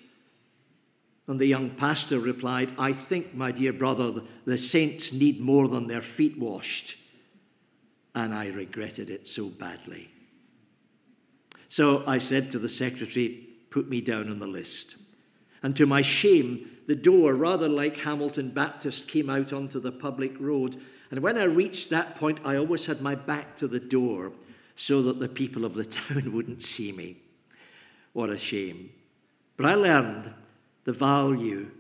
And 1.27 1.41
the 1.41 1.47
young 1.47 1.71
pastor 1.71 2.21
replied, 2.21 2.71
I 2.79 2.93
think, 2.93 3.35
my 3.35 3.51
dear 3.51 3.73
brother, 3.73 4.23
the 4.45 4.59
saints 4.59 5.13
need 5.13 5.41
more 5.41 5.67
than 5.67 5.89
their 5.89 6.03
feet 6.03 6.39
washed 6.39 6.99
and 8.15 8.35
I 8.35 8.49
regretted 8.49 9.11
it 9.11 9.27
so 9.27 9.49
badly. 9.49 10.11
So 11.69 12.05
I 12.07 12.19
said 12.19 12.51
to 12.53 12.59
the 12.59 12.69
secretary, 12.69 13.49
Put 13.71 13.89
me 13.89 14.01
down 14.01 14.31
on 14.31 14.39
the 14.39 14.47
list. 14.47 14.97
And 15.61 15.75
to 15.75 15.87
my 15.87 16.01
shame, 16.01 16.71
the 16.87 16.95
door, 16.95 17.35
rather 17.35 17.69
like 17.69 17.97
Hamilton 17.97 18.51
Baptist, 18.51 19.09
came 19.09 19.29
out 19.29 19.53
onto 19.53 19.81
the 19.81 19.91
public 19.91 20.39
road. 20.39 20.77
And 21.11 21.21
when 21.21 21.37
I 21.37 21.45
reached 21.45 21.91
that 21.91 22.15
point, 22.15 22.39
I 22.45 22.57
always 22.57 22.87
had 22.87 23.01
my 23.01 23.17
back 23.17 23.57
to 23.57 23.67
the 23.67 23.81
door 23.81 24.33
so 24.77 25.03
that 25.03 25.19
the 25.19 25.29
people 25.29 25.65
of 25.65 25.75
the 25.75 25.85
town 25.85 26.33
wouldn't 26.33 26.63
see 26.63 26.93
me. 26.93 27.17
What 28.13 28.31
a 28.31 28.39
shame. 28.39 28.91
But 29.57 29.67
I 29.67 29.75
learned 29.75 30.33
the 30.85 30.93
value 30.93 31.71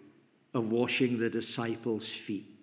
of 0.53 0.73
washing 0.73 1.19
the 1.19 1.31
disciples' 1.31 2.09
feet. 2.09 2.54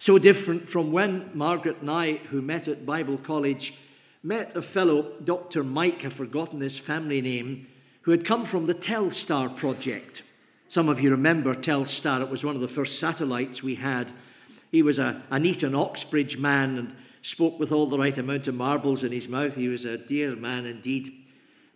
So 0.00 0.16
different 0.18 0.66
from 0.66 0.92
when 0.92 1.30
Margaret 1.34 1.82
and 1.82 1.90
I, 1.90 2.14
who 2.30 2.40
met 2.40 2.68
at 2.68 2.86
Bible 2.86 3.18
College, 3.18 3.74
met 4.22 4.56
a 4.56 4.62
fellow, 4.62 5.12
Dr. 5.22 5.62
Mike, 5.62 6.06
I've 6.06 6.14
forgotten 6.14 6.62
his 6.62 6.78
family 6.78 7.20
name, 7.20 7.66
who 8.02 8.10
had 8.10 8.24
come 8.24 8.46
from 8.46 8.64
the 8.64 8.72
Telstar 8.72 9.54
project. 9.54 10.22
Some 10.68 10.88
of 10.88 11.00
you 11.00 11.10
remember 11.10 11.54
Telstar, 11.54 12.22
it 12.22 12.30
was 12.30 12.42
one 12.42 12.54
of 12.54 12.62
the 12.62 12.66
first 12.66 12.98
satellites 12.98 13.62
we 13.62 13.74
had. 13.74 14.10
He 14.72 14.82
was 14.82 14.98
a, 14.98 15.22
a 15.30 15.38
Eton 15.38 15.74
Oxbridge 15.74 16.38
man 16.38 16.78
and 16.78 16.96
spoke 17.20 17.60
with 17.60 17.70
all 17.70 17.84
the 17.84 17.98
right 17.98 18.16
amount 18.16 18.48
of 18.48 18.54
marbles 18.54 19.04
in 19.04 19.12
his 19.12 19.28
mouth. 19.28 19.54
He 19.54 19.68
was 19.68 19.84
a 19.84 19.98
dear 19.98 20.34
man 20.34 20.64
indeed. 20.64 21.12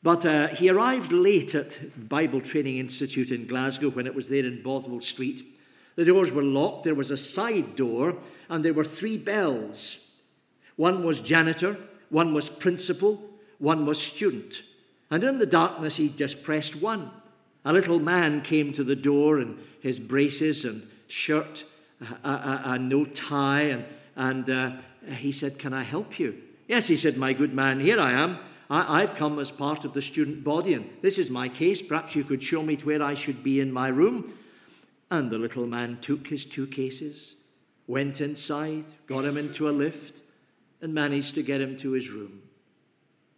But 0.03 0.25
uh, 0.25 0.49
he 0.49 0.71
arrived 0.71 1.13
late 1.13 1.55
at 1.55 2.09
Bible 2.09 2.41
Training 2.41 2.79
Institute 2.79 3.31
in 3.31 3.47
Glasgow 3.47 3.91
when 3.91 4.07
it 4.07 4.15
was 4.15 4.31
there 4.31 4.47
in 4.47 4.63
Bothwell 4.63 5.03
Street. 5.03 5.54
The 5.97 6.05
doors 6.05 6.33
were 6.33 6.43
locked. 6.43 6.85
There 6.85 6.95
was 6.95 7.11
a 7.11 7.17
side 7.17 7.77
door, 7.77 8.17
and 8.49 8.65
there 8.65 8.75
were 8.75 8.85
three 8.85 9.17
bells. 9.17 10.17
One 10.77 11.05
was 11.05 11.21
janitor, 11.21 11.79
one 12.11 12.35
was 12.35 12.51
principal, 12.51 13.31
one 13.59 13.87
was 13.87 14.03
student. 14.03 14.63
And 15.11 15.23
in 15.23 15.39
the 15.39 15.47
darkness, 15.47 15.97
he 15.97 16.09
just 16.09 16.43
pressed 16.43 16.83
one. 16.83 17.11
A 17.65 17.73
little 17.73 18.01
man 18.01 18.43
came 18.43 18.73
to 18.73 18.85
the 18.85 18.97
door 18.97 19.41
in 19.41 19.59
his 19.81 20.01
braces 20.01 20.65
and 20.65 20.87
shirt, 21.07 21.65
uh, 22.03 22.15
uh, 22.25 22.29
uh, 22.29 22.63
and 22.65 22.89
no 22.89 23.05
tie, 23.05 23.63
and, 23.63 23.85
and 24.17 24.51
uh, 24.51 24.73
he 25.17 25.33
said, 25.33 25.59
Can 25.59 25.73
I 25.73 25.83
help 25.83 26.19
you? 26.19 26.35
Yes, 26.67 26.89
he 26.89 26.97
said, 26.97 27.17
My 27.17 27.33
good 27.33 27.55
man, 27.55 27.81
here 27.81 28.01
I 28.01 28.13
am. 28.13 28.39
I, 28.69 29.03
I've 29.03 29.15
come 29.15 29.39
as 29.39 29.51
part 29.51 29.85
of 29.85 29.93
the 29.93 30.03
student 30.03 30.43
body, 30.43 30.75
and 30.75 30.91
this 31.03 31.19
is 31.19 31.31
my 31.31 31.49
case. 31.49 31.81
Perhaps 31.81 32.17
you 32.17 32.25
could 32.25 32.43
show 32.43 32.63
me 32.63 32.77
to 32.77 32.87
where 32.87 33.03
I 33.03 33.15
should 33.15 33.43
be 33.43 33.61
in 33.61 33.73
my 33.73 33.89
room. 33.89 34.35
And 35.15 35.31
the 35.31 35.39
little 35.39 35.69
man 35.69 35.99
took 36.01 36.27
his 36.27 36.45
two 36.45 36.67
cases, 36.67 37.37
went 37.87 38.21
inside, 38.21 38.85
got 39.07 39.25
him 39.25 39.37
into 39.37 39.69
a 39.69 39.71
lift, 39.71 40.23
and 40.81 40.93
managed 40.93 41.37
to 41.37 41.43
get 41.45 41.61
him 41.61 41.77
to 41.77 41.93
his 41.93 42.11
room. 42.11 42.43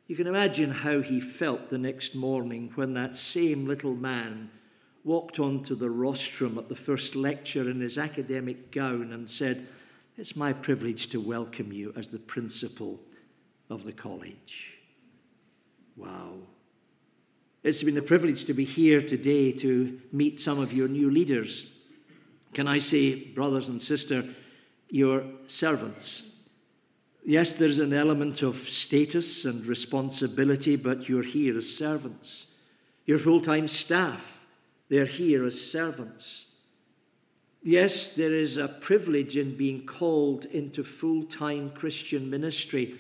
You 0.07 0.17
can 0.17 0.27
imagine 0.27 0.71
how 0.71 1.03
he 1.03 1.21
felt 1.21 1.69
the 1.69 1.77
next 1.77 2.15
morning 2.15 2.73
when 2.77 2.95
that 2.95 3.15
same 3.15 3.67
little 3.67 3.95
man 3.95 4.49
walked 5.05 5.39
onto 5.39 5.75
the 5.75 5.91
rostrum 5.91 6.57
at 6.57 6.71
the 6.71 6.75
first 6.75 7.15
lecture 7.15 7.69
in 7.69 7.83
his 7.83 7.99
academic 7.99 8.71
gown 8.71 9.13
and 9.13 9.29
said, 9.29 9.69
It's 10.17 10.35
my 10.35 10.55
privilege 10.55 11.09
to 11.09 11.21
welcome 11.21 11.75
you 11.75 11.93
as 11.95 12.09
the 12.09 12.19
principal 12.19 13.01
of 13.69 13.85
the 13.85 13.93
college. 13.93 14.79
Wow. 15.95 16.39
It's 17.67 17.83
been 17.83 17.99
a 17.99 18.03
privilege 18.03 18.45
to 18.45 18.55
be 18.55 18.65
here 18.65 19.01
today 19.01 19.51
to 19.51 20.01
meet 20.13 20.39
some 20.39 20.61
of 20.61 20.73
your 20.73 20.87
new 20.87 21.11
leaders. 21.11 21.75
Can 22.55 22.69
I 22.69 22.79
say, 22.79 23.25
brothers 23.25 23.67
and 23.67 23.83
sisters, 23.83 24.25
your 24.89 25.25
servants? 25.49 26.31
Yes, 27.25 27.57
there's 27.57 27.81
an 27.81 27.93
element 27.93 28.43
of 28.43 28.55
status 28.55 29.45
and 29.45 29.67
responsibility, 29.67 30.77
but 30.77 31.09
you're 31.09 31.25
here 31.25 31.59
as 31.59 31.77
servants. 31.77 32.47
Your 33.05 33.19
full 33.19 33.41
time 33.41 33.67
staff, 33.67 34.47
they're 34.89 35.05
here 35.05 35.45
as 35.45 35.61
servants. 35.61 36.47
Yes, 37.65 38.15
there 38.15 38.33
is 38.33 38.59
a 38.59 38.69
privilege 38.69 39.37
in 39.37 39.57
being 39.57 39.85
called 39.87 40.45
into 40.45 40.85
full 40.85 41.25
time 41.25 41.71
Christian 41.71 42.31
ministry 42.31 42.95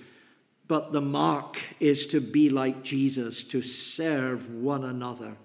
but 0.68 0.92
the 0.92 1.00
mark 1.00 1.59
is 1.81 2.07
to 2.07 2.20
be 2.20 2.50
like 2.50 2.83
Jesus, 2.83 3.44
to 3.44 3.62
serve 3.62 4.50
one 4.50 4.85
another. 4.85 5.37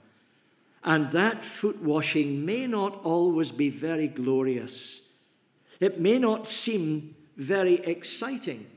And 0.83 1.11
that 1.11 1.43
foot 1.43 1.81
washing 1.81 2.43
may 2.45 2.65
not 2.65 3.03
always 3.03 3.51
be 3.51 3.69
very 3.69 4.07
glorious. 4.07 5.01
It 5.79 5.99
may 5.99 6.17
not 6.17 6.47
seem 6.47 7.15
very 7.37 7.75
exciting. 7.75 8.67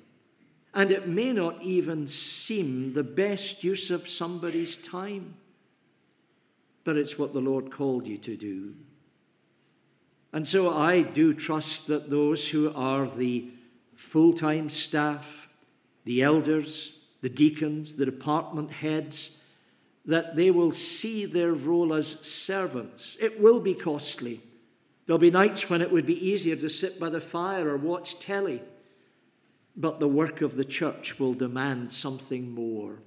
And 0.75 0.91
it 0.91 1.09
may 1.09 1.33
not 1.33 1.63
even 1.63 2.07
seem 2.07 2.95
the 2.95 3.05
best 3.05 3.63
use 3.63 3.91
of 3.91 4.09
somebody's 4.09 4.77
time. 4.77 5.35
But 6.83 6.97
it's 6.97 7.19
what 7.19 7.33
the 7.33 7.41
Lord 7.41 7.71
called 7.71 8.07
you 8.07 8.19
to 8.19 8.37
do. 8.37 8.75
And 10.33 10.49
so 10.49 10.77
I 10.77 11.03
do 11.03 11.33
trust 11.33 11.87
that 11.87 12.11
those 12.11 12.49
who 12.49 12.75
are 12.75 13.09
the 13.09 13.51
full 13.95 14.33
time 14.33 14.69
staff, 14.69 15.44
the 16.05 16.23
elders, 16.23 17.05
the 17.23 17.29
deacons, 17.29 17.97
the 17.97 18.05
department 18.05 18.71
heads, 18.71 19.43
that 20.07 20.37
they 20.37 20.51
will 20.51 20.73
see 20.73 21.25
their 21.25 21.53
role 21.53 21.95
as 21.95 22.21
servants. 22.21 23.17
It 23.21 23.41
will 23.41 23.61
be 23.61 23.75
costly. 23.75 24.41
There'll 25.07 25.19
be 25.19 25.31
nights 25.31 25.71
when 25.71 25.83
it 25.83 25.91
would 25.91 26.07
be 26.07 26.29
easier 26.29 26.57
to 26.57 26.69
sit 26.69 27.01
by 27.01 27.09
the 27.09 27.21
fire 27.21 27.69
or 27.71 27.77
watch 27.77 28.19
telly. 28.19 28.63
But 29.77 30.01
the 30.01 30.09
work 30.09 30.41
of 30.41 30.57
the 30.57 30.65
church 30.65 31.19
will 31.19 31.35
demand 31.35 31.91
something 31.91 32.55
more. 32.55 33.01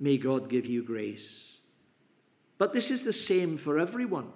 May 0.00 0.16
God 0.16 0.48
give 0.48 0.66
you 0.66 0.82
grace. 0.82 1.58
But 2.56 2.72
this 2.72 2.90
is 2.90 3.04
the 3.04 3.12
same 3.12 3.56
for 3.56 3.78
everyone. 3.78 4.32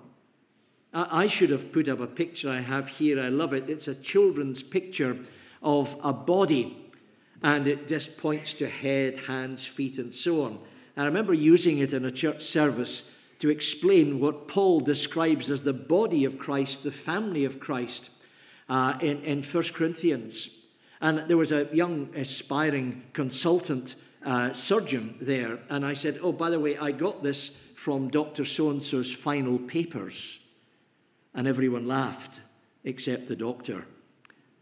I 0.92 1.26
should 1.26 1.50
have 1.50 1.72
put 1.72 1.88
up 1.88 2.00
a 2.00 2.06
picture 2.06 2.50
I 2.50 2.60
have 2.60 2.88
here. 2.88 3.18
I 3.20 3.28
love 3.28 3.52
it. 3.52 3.70
It's 3.70 3.88
a 3.88 3.94
children's 3.94 4.62
picture 4.62 5.16
of 5.62 5.96
a 6.04 6.12
body 6.12 6.76
and 7.42 7.66
it 7.66 7.88
just 7.88 8.18
points 8.18 8.54
to 8.54 8.68
head, 8.68 9.18
hands, 9.18 9.66
feet, 9.66 9.98
and 9.98 10.14
so 10.14 10.44
on. 10.44 10.58
I 10.96 11.04
remember 11.04 11.34
using 11.34 11.78
it 11.78 11.92
in 11.92 12.04
a 12.04 12.10
church 12.10 12.42
service 12.42 13.18
to 13.38 13.50
explain 13.50 14.20
what 14.20 14.46
Paul 14.46 14.80
describes 14.80 15.50
as 15.50 15.62
the 15.64 15.72
body 15.72 16.24
of 16.24 16.38
Christ, 16.38 16.84
the 16.84 16.92
family 16.92 17.44
of 17.44 17.58
Christ, 17.58 18.10
uh, 18.68 18.94
in, 19.00 19.22
in 19.22 19.42
1 19.42 19.64
Corinthians. 19.74 20.66
And 21.00 21.18
there 21.28 21.36
was 21.36 21.50
a 21.50 21.68
young 21.72 22.10
aspiring 22.14 23.02
consultant 23.12 23.96
uh, 24.24 24.52
surgeon 24.52 25.16
there, 25.20 25.58
and 25.68 25.84
I 25.84 25.94
said, 25.94 26.20
Oh, 26.22 26.30
by 26.30 26.50
the 26.50 26.60
way, 26.60 26.76
I 26.76 26.92
got 26.92 27.24
this 27.24 27.58
from 27.74 28.08
Dr. 28.08 28.44
So 28.44 28.70
and 28.70 28.80
so's 28.80 29.12
final 29.12 29.58
papers. 29.58 30.46
And 31.34 31.48
everyone 31.48 31.88
laughed, 31.88 32.38
except 32.84 33.26
the 33.26 33.34
doctor. 33.34 33.86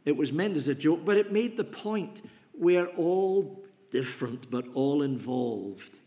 It 0.06 0.16
was 0.16 0.32
meant 0.32 0.56
as 0.56 0.68
a 0.68 0.74
joke, 0.74 1.04
but 1.04 1.18
it 1.18 1.30
made 1.30 1.58
the 1.58 1.64
point 1.64 2.22
we're 2.60 2.86
all 2.88 3.64
different, 3.90 4.50
but 4.50 4.66
all 4.74 5.02
involved. 5.02 5.98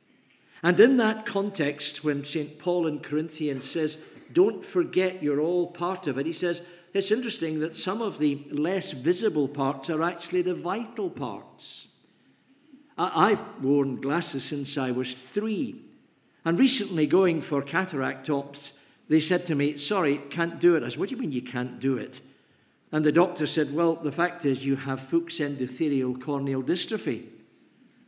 And 0.62 0.80
in 0.80 0.96
that 0.98 1.26
context, 1.26 2.06
when 2.06 2.24
St. 2.24 2.58
Paul 2.58 2.88
in 2.88 3.00
Corinthians 3.00 3.70
says, 3.70 4.04
Don't 4.32 4.64
forget 4.64 5.22
you're 5.22 5.42
all 5.42 5.68
part 5.68 6.08
of 6.08 6.18
it, 6.18 6.26
he 6.26 6.34
says, 6.34 6.62
It's 6.94 7.12
interesting 7.12 7.60
that 7.60 7.76
some 7.76 8.02
of 8.02 8.18
the 8.18 8.48
less 8.50 8.94
visible 8.94 9.50
parts 9.50 9.90
are 9.90 10.02
actually 10.02 10.44
the 10.44 10.54
vital 10.54 11.10
parts. 11.10 11.88
I've 12.98 13.42
worn 13.62 14.00
glasses 14.00 14.44
since 14.44 14.78
I 14.78 14.92
was 14.92 15.14
three. 15.14 15.82
And 16.46 16.60
recently, 16.60 17.08
going 17.08 17.42
for 17.42 17.62
cataract 17.62 18.30
ops, 18.30 18.74
they 19.10 19.20
said 19.20 19.46
to 19.48 19.56
me, 19.56 19.78
Sorry, 19.78 20.18
can't 20.30 20.60
do 20.60 20.76
it. 20.76 20.84
I 20.84 20.90
said, 20.90 21.00
What 21.00 21.10
do 21.10 21.16
you 21.16 21.22
mean 21.22 21.32
you 21.32 21.42
can't 21.42 21.80
do 21.80 21.98
it? 21.98 22.22
And 22.94 23.04
the 23.04 23.12
doctor 23.12 23.48
said, 23.48 23.74
Well, 23.74 23.96
the 23.96 24.12
fact 24.12 24.46
is, 24.46 24.64
you 24.64 24.76
have 24.76 25.00
Fuchs 25.00 25.40
endothelial 25.40 26.22
corneal 26.22 26.62
dystrophy. 26.62 27.26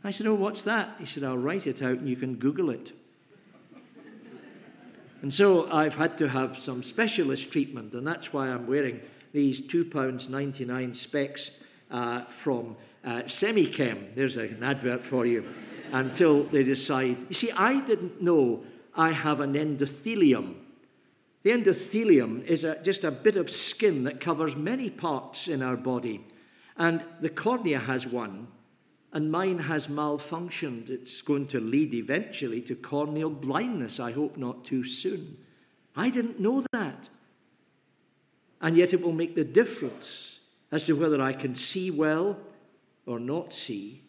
I 0.04 0.12
said, 0.12 0.28
Oh, 0.28 0.36
what's 0.36 0.62
that? 0.62 0.96
He 1.00 1.08
said, 1.08 1.24
I'll 1.24 1.40
write 1.40 1.66
it 1.66 1.82
out 1.82 1.98
and 1.98 2.08
you 2.08 2.16
can 2.16 2.36
Google 2.36 2.70
it. 2.70 2.92
and 5.24 5.34
so 5.34 5.70
I've 5.72 5.96
had 5.96 6.20
to 6.20 6.30
have 6.30 6.56
some 6.56 6.84
specialist 6.84 7.52
treatment, 7.52 7.96
and 7.96 8.06
that's 8.06 8.32
why 8.32 8.50
I'm 8.50 8.68
wearing 8.68 9.02
these 9.34 9.60
£2.99 9.60 10.96
specs 10.96 11.64
uh, 11.90 12.22
from 12.26 12.78
uh, 13.04 13.24
Semichem. 13.24 14.14
There's 14.14 14.38
an 14.38 14.62
advert 14.62 15.04
for 15.04 15.26
you. 15.26 15.46
Until 15.92 16.44
they 16.44 16.64
decide. 16.64 17.26
You 17.28 17.36
see, 17.36 17.52
I 17.52 17.84
didn't 17.86 18.22
know 18.22 18.64
I 18.96 19.14
have 19.14 19.40
an 19.40 19.54
endothelium. 19.54 20.56
The 21.46 21.52
endothelium 21.52 22.44
is 22.46 22.64
a, 22.64 22.82
just 22.82 23.04
a 23.04 23.12
bit 23.12 23.36
of 23.36 23.52
skin 23.52 24.06
that 24.06 24.20
covers 24.20 24.56
many 24.56 24.90
parts 24.90 25.48
in 25.48 25.62
our 25.62 25.78
body. 25.78 26.26
And 26.76 27.04
the 27.22 27.30
cornea 27.30 27.78
has 27.78 28.08
one, 28.08 28.48
and 29.14 29.32
mine 29.32 29.60
has 29.60 29.88
malfunctioned. 29.88 30.90
It's 30.90 31.22
going 31.22 31.46
to 31.50 31.60
lead 31.60 31.94
eventually 31.94 32.62
to 32.62 32.74
corneal 32.76 33.30
blindness, 33.30 34.00
I 34.00 34.12
hope 34.12 34.38
not 34.38 34.66
too 34.66 34.84
soon. 34.84 35.38
I 35.96 36.10
didn't 36.10 36.40
know 36.40 36.66
that. 36.74 37.10
And 38.60 38.76
yet 38.76 38.92
it 38.92 39.04
will 39.04 39.12
make 39.12 39.36
the 39.36 39.44
difference 39.44 40.40
as 40.72 40.82
to 40.86 40.94
whether 40.94 41.22
I 41.22 41.34
can 41.34 41.54
see 41.54 41.92
well 41.92 42.40
or 43.06 43.20
not 43.20 43.54
see. 43.54 44.02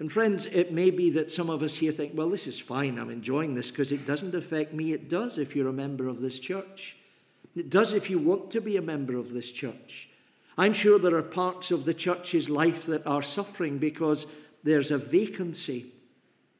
And 0.00 0.10
friends, 0.10 0.46
it 0.46 0.72
may 0.72 0.90
be 0.90 1.10
that 1.10 1.30
some 1.30 1.50
of 1.50 1.62
us 1.62 1.76
here 1.76 1.92
think, 1.92 2.12
well, 2.14 2.30
this 2.30 2.46
is 2.46 2.58
fine, 2.58 2.98
I'm 2.98 3.10
enjoying 3.10 3.54
this 3.54 3.70
because 3.70 3.92
it 3.92 4.06
doesn't 4.06 4.34
affect 4.34 4.72
me. 4.72 4.94
It 4.94 5.10
does 5.10 5.36
if 5.36 5.54
you're 5.54 5.68
a 5.68 5.74
member 5.74 6.08
of 6.08 6.20
this 6.20 6.38
church. 6.38 6.96
It 7.54 7.68
does 7.68 7.92
if 7.92 8.08
you 8.08 8.18
want 8.18 8.50
to 8.52 8.62
be 8.62 8.78
a 8.78 8.82
member 8.82 9.16
of 9.16 9.32
this 9.32 9.52
church. 9.52 10.08
I'm 10.56 10.72
sure 10.72 10.98
there 10.98 11.16
are 11.16 11.22
parts 11.22 11.70
of 11.70 11.84
the 11.84 11.94
church's 11.94 12.48
life 12.48 12.86
that 12.86 13.06
are 13.06 13.22
suffering 13.22 13.76
because 13.76 14.26
there's 14.64 14.90
a 14.90 14.98
vacancy. 14.98 15.92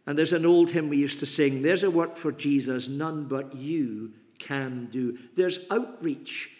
And 0.06 0.18
there's 0.18 0.32
an 0.32 0.44
old 0.44 0.70
hymn 0.70 0.88
we 0.90 0.98
used 0.98 1.20
to 1.20 1.26
sing 1.26 1.62
there's 1.62 1.82
a 1.82 1.90
work 1.90 2.16
for 2.16 2.32
Jesus 2.32 2.88
none 2.88 3.24
but 3.24 3.54
you 3.54 4.12
can 4.38 4.88
do. 4.90 5.18
There's 5.36 5.64
outreach. 5.70 6.50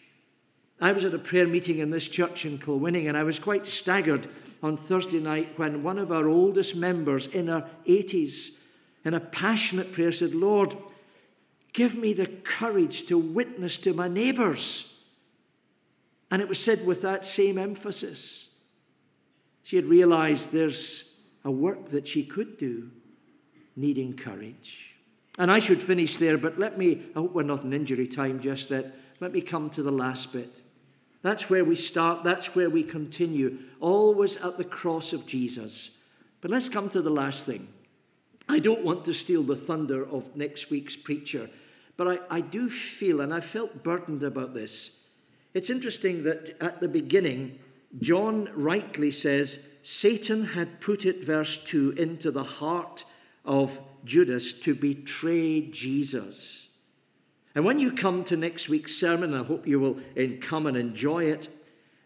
I 0.81 0.93
was 0.93 1.05
at 1.05 1.13
a 1.13 1.19
prayer 1.19 1.47
meeting 1.47 1.79
in 1.79 1.91
this 1.91 2.09
church 2.09 2.47
in 2.47 2.59
Kilwinning 2.59 3.09
and 3.09 3.17
I 3.17 3.23
was 3.23 3.39
quite 3.39 3.67
staggered 3.67 4.29
on 4.63 4.77
Thursday 4.77 5.21
night 5.21 5.59
when 5.59 5.83
one 5.83 5.99
of 5.99 6.13
our 6.13 6.29
oldest 6.29 6.77
members 6.77 7.27
in 7.27 7.47
her 7.47 7.69
80s, 7.87 8.61
in 9.05 9.15
a 9.15 9.21
passionate 9.21 9.93
prayer, 9.93 10.13
said, 10.13 10.35
Lord, 10.35 10.77
give 11.73 11.95
me 11.95 12.13
the 12.13 12.27
courage 12.27 13.07
to 13.07 13.19
witness 13.19 13.77
to 13.79 13.95
my 13.95 14.09
neighbours. 14.09 15.03
And 16.31 16.43
it 16.43 16.49
was 16.49 16.63
said 16.63 16.87
with 16.87 17.03
that 17.03 17.25
same 17.25 17.59
emphasis. 17.59 18.55
She 19.63 19.77
had 19.77 19.87
realized 19.87 20.53
there's 20.53 21.21
a 21.45 21.51
work 21.51 21.89
that 21.91 22.07
she 22.07 22.25
could 22.25 22.59
do, 22.59 22.91
needing 23.77 24.17
courage. 24.17 24.95
And 25.39 25.51
I 25.51 25.59
should 25.59 25.83
finish 25.83 26.19
there, 26.19 26.37
but 26.37 26.59
let 26.59 26.77
me, 26.77 27.03
I 27.17 27.21
hope 27.21 27.33
we're 27.33 27.43
not 27.43 27.65
in 27.65 27.73
injury 27.73 28.07
time 28.07 28.41
just 28.41 28.71
yet. 28.71 28.95
Let 29.21 29.33
me 29.33 29.41
come 29.41 29.71
to 29.71 29.83
the 29.83 29.93
last 29.93 30.33
bit. 30.33 30.60
That's 31.23 31.51
where 31.51 31.65
we 31.65 31.75
start, 31.75 32.25
that's 32.25 32.55
where 32.55 32.71
we 32.71 32.83
continue, 32.83 33.59
always 33.79 34.43
at 34.43 34.57
the 34.57 34.65
cross 34.65 35.13
of 35.13 35.27
Jesus. 35.27 36.03
But 36.41 36.51
let's 36.51 36.69
come 36.69 36.89
to 36.91 37.03
the 37.03 37.11
last 37.11 37.45
thing. 37.45 37.69
I 38.49 38.59
don't 38.59 38.85
want 38.85 39.05
to 39.05 39.13
steal 39.13 39.43
the 39.43 39.57
thunder 39.57 40.05
of 40.05 40.35
next 40.35 40.71
week's 40.71 40.97
preacher, 40.97 41.51
but 41.97 42.09
I, 42.09 42.39
I 42.39 42.41
do 42.41 42.71
feel, 42.71 43.21
and 43.21 43.35
I 43.35 43.41
felt 43.41 43.83
burdened 43.83 44.23
about 44.23 44.55
this. 44.55 45.07
It's 45.53 45.71
interesting 45.71 46.25
that 46.25 46.57
at 46.63 46.81
the 46.81 46.89
beginning, 46.89 47.59
John 47.99 48.49
rightly 48.55 49.11
says, 49.11 49.69
Satan 49.83 50.47
had 50.47 50.81
put 50.81 51.05
it, 51.05 51.23
verse 51.23 51.63
2, 51.65 51.93
into 51.93 52.31
the 52.31 52.45
heart 52.45 53.05
of 53.45 53.81
Judas 54.05 54.53
to 54.61 54.75
betray 54.75 55.63
Jesus. 55.63 56.70
And 57.55 57.65
when 57.65 57.79
you 57.79 57.93
come 57.93 58.25
to 58.25 58.37
next 58.37 58.69
week's 58.69 58.95
sermon, 58.95 59.35
I 59.35 59.43
hope 59.43 59.67
you 59.67 59.81
will 59.81 59.99
come 60.41 60.67
and 60.67 60.77
enjoy 60.77 61.25
it. 61.25 61.49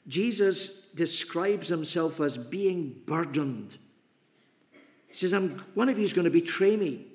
Jesus 0.09 0.90
describes 0.90 1.68
himself 1.68 2.20
as 2.20 2.37
being 2.37 3.02
burdened. 3.07 3.76
He 5.09 5.16
says, 5.16 5.33
I'm, 5.33 5.62
One 5.74 5.88
of 5.88 5.98
you 5.98 6.04
is 6.04 6.12
going 6.12 6.24
to 6.24 6.30
betray 6.30 6.76
me. 6.76 7.07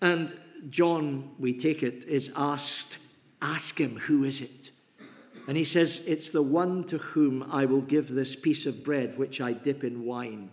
And 0.00 0.34
John, 0.68 1.30
we 1.38 1.56
take 1.56 1.82
it, 1.82 2.04
is 2.04 2.32
asked, 2.36 2.98
Ask 3.42 3.80
him, 3.80 3.96
who 3.96 4.24
is 4.24 4.40
it? 4.42 4.70
And 5.48 5.56
he 5.56 5.64
says, 5.64 6.06
It's 6.06 6.30
the 6.30 6.42
one 6.42 6.84
to 6.84 6.98
whom 6.98 7.42
I 7.50 7.64
will 7.64 7.80
give 7.80 8.08
this 8.08 8.36
piece 8.36 8.66
of 8.66 8.84
bread 8.84 9.16
which 9.18 9.40
I 9.40 9.52
dip 9.52 9.82
in 9.82 10.04
wine. 10.04 10.50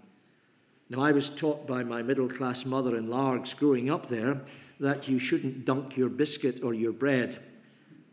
Now, 0.90 1.02
I 1.02 1.12
was 1.12 1.30
taught 1.30 1.68
by 1.68 1.84
my 1.84 2.02
middle 2.02 2.30
class 2.30 2.66
mother 2.66 2.96
in 2.96 3.10
Largs 3.10 3.54
growing 3.54 3.90
up 3.90 4.08
there 4.08 4.42
that 4.80 5.08
you 5.08 5.20
shouldn't 5.20 5.66
dunk 5.66 5.98
your 5.98 6.10
biscuit 6.10 6.64
or 6.64 6.74
your 6.74 6.92
bread. 6.92 7.40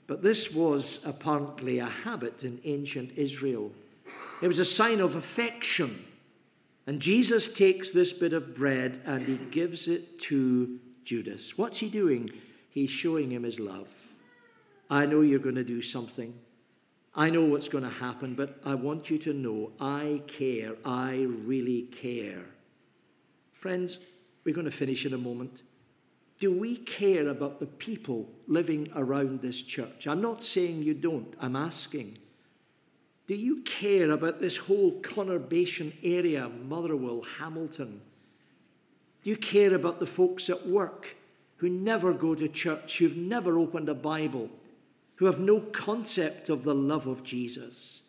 But 0.06 0.22
this 0.22 0.54
was 0.54 1.04
apparently 1.06 1.78
a 1.78 1.86
habit 1.86 2.44
in 2.44 2.60
ancient 2.64 3.12
Israel. 3.16 3.72
It 4.42 4.48
was 4.48 4.58
a 4.58 4.64
sign 4.64 5.00
of 5.00 5.14
affection. 5.14 6.04
And 6.86 7.00
Jesus 7.00 7.54
takes 7.54 7.90
this 7.90 8.12
bit 8.12 8.32
of 8.32 8.54
bread 8.54 9.00
and 9.06 9.26
he 9.26 9.36
gives 9.36 9.88
it 9.88 10.20
to 10.20 10.78
Judas. 11.04 11.56
What's 11.56 11.78
he 11.78 11.88
doing? 11.88 12.30
He's 12.68 12.90
showing 12.90 13.30
him 13.30 13.44
his 13.44 13.58
love. 13.58 13.90
I 14.90 15.06
know 15.06 15.22
you're 15.22 15.38
going 15.38 15.54
to 15.54 15.64
do 15.64 15.80
something. 15.80 16.34
I 17.14 17.30
know 17.30 17.44
what's 17.44 17.68
going 17.68 17.84
to 17.84 17.90
happen, 17.90 18.34
but 18.34 18.58
I 18.64 18.74
want 18.74 19.08
you 19.08 19.18
to 19.18 19.32
know 19.32 19.72
I 19.80 20.22
care. 20.26 20.74
I 20.84 21.26
really 21.44 21.82
care. 21.82 22.44
Friends, 23.52 23.98
we're 24.44 24.54
going 24.54 24.66
to 24.66 24.70
finish 24.70 25.06
in 25.06 25.14
a 25.14 25.18
moment. 25.18 25.62
Do 26.44 26.52
we 26.52 26.76
care 26.76 27.28
about 27.28 27.58
the 27.58 27.64
people 27.64 28.28
living 28.46 28.90
around 28.94 29.40
this 29.40 29.62
church? 29.62 30.06
I'm 30.06 30.20
not 30.20 30.44
saying 30.44 30.82
you 30.82 30.92
don't, 30.92 31.34
I'm 31.40 31.56
asking. 31.56 32.18
Do 33.26 33.34
you 33.34 33.62
care 33.62 34.10
about 34.10 34.42
this 34.42 34.58
whole 34.58 35.00
conurbation 35.00 35.94
area, 36.02 36.50
Motherwell, 36.50 37.22
Hamilton? 37.38 38.02
Do 39.22 39.30
you 39.30 39.38
care 39.38 39.72
about 39.72 40.00
the 40.00 40.06
folks 40.06 40.50
at 40.50 40.66
work 40.66 41.16
who 41.56 41.70
never 41.70 42.12
go 42.12 42.34
to 42.34 42.46
church, 42.46 42.98
who've 42.98 43.16
never 43.16 43.58
opened 43.58 43.88
a 43.88 43.94
Bible, 43.94 44.50
who 45.14 45.24
have 45.24 45.40
no 45.40 45.60
concept 45.60 46.50
of 46.50 46.64
the 46.64 46.74
love 46.74 47.06
of 47.06 47.24
Jesus? 47.24 48.02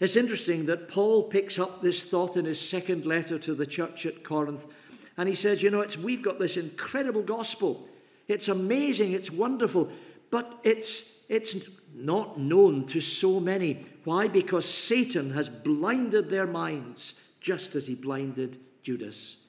It's 0.00 0.16
interesting 0.16 0.66
that 0.66 0.88
Paul 0.88 1.22
picks 1.22 1.56
up 1.56 1.82
this 1.82 2.02
thought 2.02 2.36
in 2.36 2.46
his 2.46 2.60
second 2.60 3.06
letter 3.06 3.38
to 3.38 3.54
the 3.54 3.64
church 3.64 4.06
at 4.06 4.24
Corinth 4.24 4.66
and 5.16 5.28
he 5.28 5.34
says, 5.34 5.62
You 5.62 5.70
know, 5.70 5.80
it's, 5.80 5.96
we've 5.96 6.22
got 6.22 6.38
this 6.38 6.56
incredible 6.56 7.22
gospel. 7.22 7.88
It's 8.26 8.48
amazing, 8.48 9.12
it's 9.12 9.30
wonderful, 9.30 9.90
but 10.30 10.58
it's, 10.64 11.26
it's 11.28 11.70
not 11.94 12.38
known 12.38 12.86
to 12.86 13.00
so 13.00 13.38
many. 13.38 13.82
Why? 14.04 14.28
Because 14.28 14.66
Satan 14.66 15.30
has 15.32 15.48
blinded 15.48 16.30
their 16.30 16.46
minds, 16.46 17.20
just 17.40 17.74
as 17.74 17.86
he 17.86 17.94
blinded 17.94 18.58
Judas. 18.82 19.44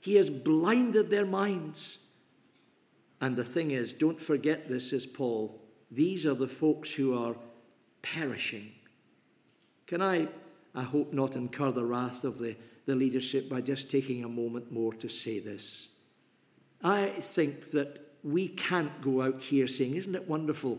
He 0.00 0.16
has 0.16 0.30
blinded 0.30 1.10
their 1.10 1.26
minds. 1.26 1.98
And 3.20 3.36
the 3.36 3.44
thing 3.44 3.70
is, 3.70 3.92
don't 3.92 4.20
forget 4.20 4.68
this, 4.68 4.90
says 4.90 5.06
Paul. 5.06 5.60
These 5.90 6.26
are 6.26 6.34
the 6.34 6.48
folks 6.48 6.92
who 6.92 7.18
are 7.18 7.36
perishing. 8.02 8.72
Can 9.86 10.00
I, 10.00 10.28
I 10.74 10.82
hope, 10.82 11.12
not 11.12 11.36
incur 11.36 11.72
the 11.72 11.84
wrath 11.84 12.24
of 12.24 12.38
the 12.38 12.56
the 12.90 12.96
leadership 12.96 13.48
by 13.48 13.60
just 13.60 13.88
taking 13.88 14.24
a 14.24 14.28
moment 14.28 14.72
more 14.72 14.92
to 14.94 15.08
say 15.08 15.38
this. 15.38 15.88
I 16.82 17.06
think 17.08 17.70
that 17.70 18.14
we 18.24 18.48
can't 18.48 19.00
go 19.00 19.22
out 19.22 19.42
here 19.42 19.68
saying, 19.68 19.94
Isn't 19.94 20.16
it 20.16 20.28
wonderful? 20.28 20.78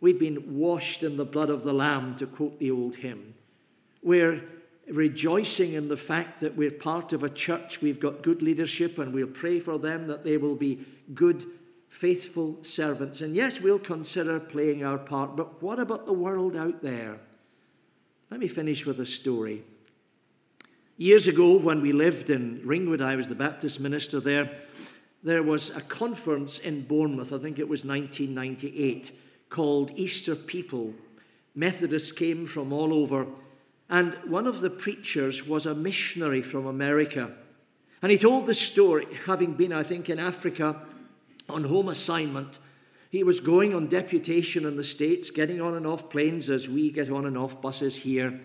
We've 0.00 0.18
been 0.18 0.58
washed 0.58 1.04
in 1.04 1.16
the 1.16 1.24
blood 1.24 1.48
of 1.48 1.62
the 1.62 1.72
Lamb, 1.72 2.16
to 2.16 2.26
quote 2.26 2.58
the 2.58 2.72
old 2.72 2.96
hymn. 2.96 3.34
We're 4.02 4.42
rejoicing 4.88 5.74
in 5.74 5.88
the 5.88 5.96
fact 5.96 6.40
that 6.40 6.56
we're 6.56 6.72
part 6.72 7.12
of 7.12 7.22
a 7.22 7.30
church, 7.30 7.80
we've 7.80 8.00
got 8.00 8.22
good 8.22 8.42
leadership, 8.42 8.98
and 8.98 9.14
we'll 9.14 9.28
pray 9.28 9.60
for 9.60 9.78
them 9.78 10.08
that 10.08 10.24
they 10.24 10.36
will 10.36 10.56
be 10.56 10.84
good, 11.14 11.44
faithful 11.88 12.58
servants. 12.62 13.20
And 13.20 13.36
yes, 13.36 13.60
we'll 13.60 13.78
consider 13.78 14.40
playing 14.40 14.82
our 14.82 14.98
part, 14.98 15.36
but 15.36 15.62
what 15.62 15.78
about 15.78 16.06
the 16.06 16.12
world 16.12 16.56
out 16.56 16.82
there? 16.82 17.20
Let 18.28 18.40
me 18.40 18.48
finish 18.48 18.84
with 18.84 18.98
a 18.98 19.06
story. 19.06 19.62
Years 21.02 21.26
ago, 21.26 21.56
when 21.56 21.82
we 21.82 21.90
lived 21.90 22.30
in 22.30 22.60
Ringwood, 22.64 23.02
I 23.02 23.16
was 23.16 23.28
the 23.28 23.34
Baptist 23.34 23.80
minister 23.80 24.20
there, 24.20 24.60
there 25.24 25.42
was 25.42 25.76
a 25.76 25.80
conference 25.80 26.60
in 26.60 26.82
Bournemouth, 26.82 27.32
I 27.32 27.38
think 27.38 27.58
it 27.58 27.68
was 27.68 27.84
1998, 27.84 29.10
called 29.48 29.90
Easter 29.96 30.36
People. 30.36 30.94
Methodists 31.56 32.12
came 32.12 32.46
from 32.46 32.72
all 32.72 32.94
over, 32.94 33.26
and 33.90 34.14
one 34.26 34.46
of 34.46 34.60
the 34.60 34.70
preachers 34.70 35.44
was 35.44 35.66
a 35.66 35.74
missionary 35.74 36.40
from 36.40 36.66
America. 36.66 37.32
And 38.00 38.12
he 38.12 38.16
told 38.16 38.46
the 38.46 38.54
story, 38.54 39.06
having 39.26 39.54
been, 39.54 39.72
I 39.72 39.82
think, 39.82 40.08
in 40.08 40.20
Africa 40.20 40.82
on 41.48 41.64
home 41.64 41.88
assignment, 41.88 42.60
He 43.10 43.24
was 43.24 43.40
going 43.40 43.74
on 43.74 43.88
deputation 43.88 44.64
in 44.64 44.76
the 44.76 44.84
States, 44.84 45.30
getting 45.30 45.60
on 45.60 45.74
and 45.74 45.86
off 45.86 46.08
planes 46.08 46.48
as 46.48 46.68
we 46.68 46.92
get 46.92 47.10
on 47.10 47.26
and 47.26 47.36
off 47.36 47.60
buses 47.60 47.96
here. 47.96 48.40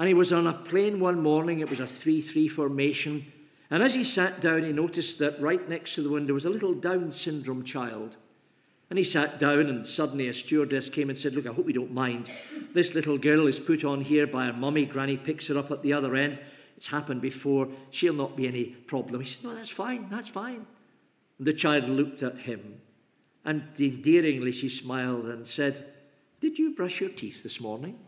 And 0.00 0.08
he 0.08 0.14
was 0.14 0.32
on 0.32 0.46
a 0.46 0.54
plane 0.54 0.98
one 0.98 1.22
morning, 1.22 1.60
it 1.60 1.68
was 1.68 1.78
a 1.78 1.86
3 1.86 2.22
3 2.22 2.48
formation. 2.48 3.30
And 3.70 3.82
as 3.82 3.92
he 3.92 4.02
sat 4.02 4.40
down, 4.40 4.64
he 4.64 4.72
noticed 4.72 5.18
that 5.18 5.38
right 5.38 5.68
next 5.68 5.94
to 5.94 6.02
the 6.02 6.08
window 6.08 6.32
was 6.32 6.46
a 6.46 6.50
little 6.50 6.72
Down 6.72 7.12
syndrome 7.12 7.64
child. 7.64 8.16
And 8.88 8.98
he 8.98 9.04
sat 9.04 9.38
down, 9.38 9.66
and 9.66 9.86
suddenly 9.86 10.26
a 10.26 10.32
stewardess 10.32 10.88
came 10.88 11.10
and 11.10 11.18
said, 11.18 11.34
Look, 11.34 11.46
I 11.46 11.52
hope 11.52 11.66
you 11.66 11.74
don't 11.74 11.92
mind. 11.92 12.30
This 12.72 12.94
little 12.94 13.18
girl 13.18 13.46
is 13.46 13.60
put 13.60 13.84
on 13.84 14.00
here 14.00 14.26
by 14.26 14.46
her 14.46 14.54
mummy. 14.54 14.86
Granny 14.86 15.18
picks 15.18 15.48
her 15.48 15.58
up 15.58 15.70
at 15.70 15.82
the 15.82 15.92
other 15.92 16.16
end. 16.16 16.40
It's 16.78 16.86
happened 16.86 17.20
before. 17.20 17.68
She'll 17.90 18.14
not 18.14 18.36
be 18.36 18.48
any 18.48 18.64
problem. 18.64 19.20
He 19.20 19.26
said, 19.26 19.44
No, 19.44 19.54
that's 19.54 19.68
fine, 19.68 20.08
that's 20.08 20.30
fine. 20.30 20.66
And 21.38 21.46
the 21.46 21.52
child 21.52 21.90
looked 21.90 22.22
at 22.22 22.38
him 22.38 22.80
and 23.44 23.64
endearingly 23.78 24.52
she 24.52 24.70
smiled 24.70 25.26
and 25.26 25.46
said, 25.46 25.84
Did 26.40 26.58
you 26.58 26.74
brush 26.74 27.00
your 27.00 27.10
teeth 27.10 27.42
this 27.42 27.60
morning? 27.60 27.98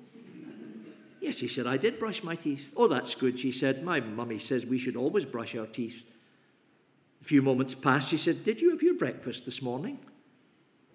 Yes, 1.23 1.39
he 1.39 1.47
said, 1.47 1.69
I 1.69 1.77
did 1.77 2.01
brush 2.01 2.25
my 2.25 2.35
teeth. 2.35 2.75
Oh, 2.77 2.89
that's 2.89 3.15
good, 3.15 3.39
she 3.39 3.53
said. 3.53 3.85
My 3.85 4.01
mummy 4.01 4.39
says 4.39 4.67
we 4.67 4.77
should 4.77 4.97
always 4.97 5.25
brush 5.25 5.55
our 5.55 5.67
teeth. 5.67 6.05
A 7.21 7.25
few 7.25 7.43
moments 7.43 7.77
passed. 7.77 8.11
She 8.11 8.17
said, 8.17 8.43
Did 8.43 8.61
you 8.61 8.71
have 8.71 8.83
your 8.83 8.95
breakfast 8.95 9.45
this 9.45 9.63
morning? 9.63 10.01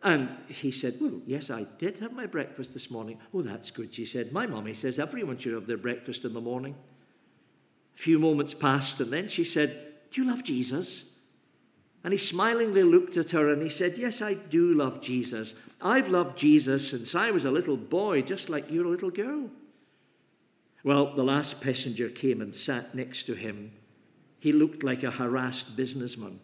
And 0.04 0.36
he 0.50 0.70
said, 0.70 0.96
Well, 1.00 1.22
yes, 1.26 1.50
I 1.50 1.66
did 1.78 2.00
have 2.00 2.12
my 2.12 2.26
breakfast 2.26 2.74
this 2.74 2.92
morning. 2.92 3.20
Oh, 3.34 3.42
that's 3.42 3.72
good, 3.72 3.96
she 3.96 4.06
said. 4.06 4.34
My 4.34 4.46
mummy 4.46 4.74
says 4.74 5.00
everyone 5.00 5.38
should 5.38 5.54
have 5.54 5.66
their 5.66 5.78
breakfast 5.78 6.26
in 6.26 6.34
the 6.34 6.42
morning. 6.42 6.76
A 7.96 7.98
few 7.98 8.20
moments 8.20 8.54
passed, 8.54 9.00
and 9.00 9.14
then 9.14 9.30
she 9.30 9.46
said, 9.46 9.94
Do 10.12 10.22
you 10.22 10.30
love 10.30 10.44
Jesus? 10.44 11.10
And 12.04 12.14
he 12.14 12.18
smilingly 12.18 12.84
looked 12.84 13.16
at 13.16 13.32
her 13.32 13.50
and 13.50 13.62
he 13.62 13.70
said, 13.70 13.98
Yes, 13.98 14.22
I 14.22 14.34
do 14.34 14.74
love 14.74 15.00
Jesus. 15.00 15.56
I've 15.82 16.10
loved 16.10 16.38
Jesus 16.38 16.90
since 16.90 17.16
I 17.16 17.32
was 17.32 17.46
a 17.46 17.52
little 17.52 17.78
boy, 17.78 18.24
just 18.24 18.50
like 18.50 18.70
you're 18.70 18.86
a 18.86 18.90
little 18.90 19.10
girl. 19.10 19.50
Well, 20.88 21.08
the 21.08 21.24
last 21.24 21.60
passenger 21.60 22.08
came 22.08 22.40
and 22.40 22.56
sat 22.56 22.96
next 22.96 23.24
to 23.24 23.34
him. 23.34 23.74
He 24.40 24.54
looked 24.54 24.84
like 24.84 25.04
a 25.04 25.12
harassed 25.12 25.76
businessman, 25.76 26.40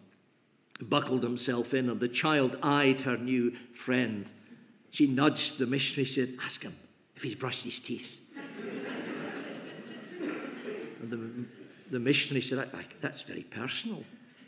buckled 0.82 1.22
himself 1.22 1.72
in, 1.72 1.88
and 1.88 1.98
the 1.98 2.08
child 2.08 2.58
eyed 2.62 3.00
her 3.00 3.16
new 3.16 3.52
friend. 3.72 4.30
She 4.90 5.06
nudged 5.06 5.56
the 5.56 5.64
missionary, 5.66 6.04
said, 6.04 6.34
Ask 6.44 6.62
him 6.62 6.76
if 7.16 7.22
he's 7.22 7.36
brushed 7.36 7.64
his 7.64 7.80
teeth. 7.80 8.20
and 10.20 11.10
the, 11.10 11.46
the 11.90 11.98
missionary 11.98 12.42
said, 12.42 12.68
That's 13.00 13.22
very 13.22 13.44
personal. 13.44 14.04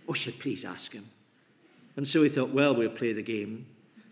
Oh, 0.07 0.13
she 0.13 0.31
said, 0.31 0.39
please 0.39 0.67
ask 0.67 0.93
him. 0.93 1.09
And 1.97 2.07
so 2.07 2.23
he 2.23 2.29
thought, 2.29 2.51
well, 2.51 2.75
we'll 2.75 2.91
play 2.91 3.15
the 3.15 3.23
game. 3.23 3.65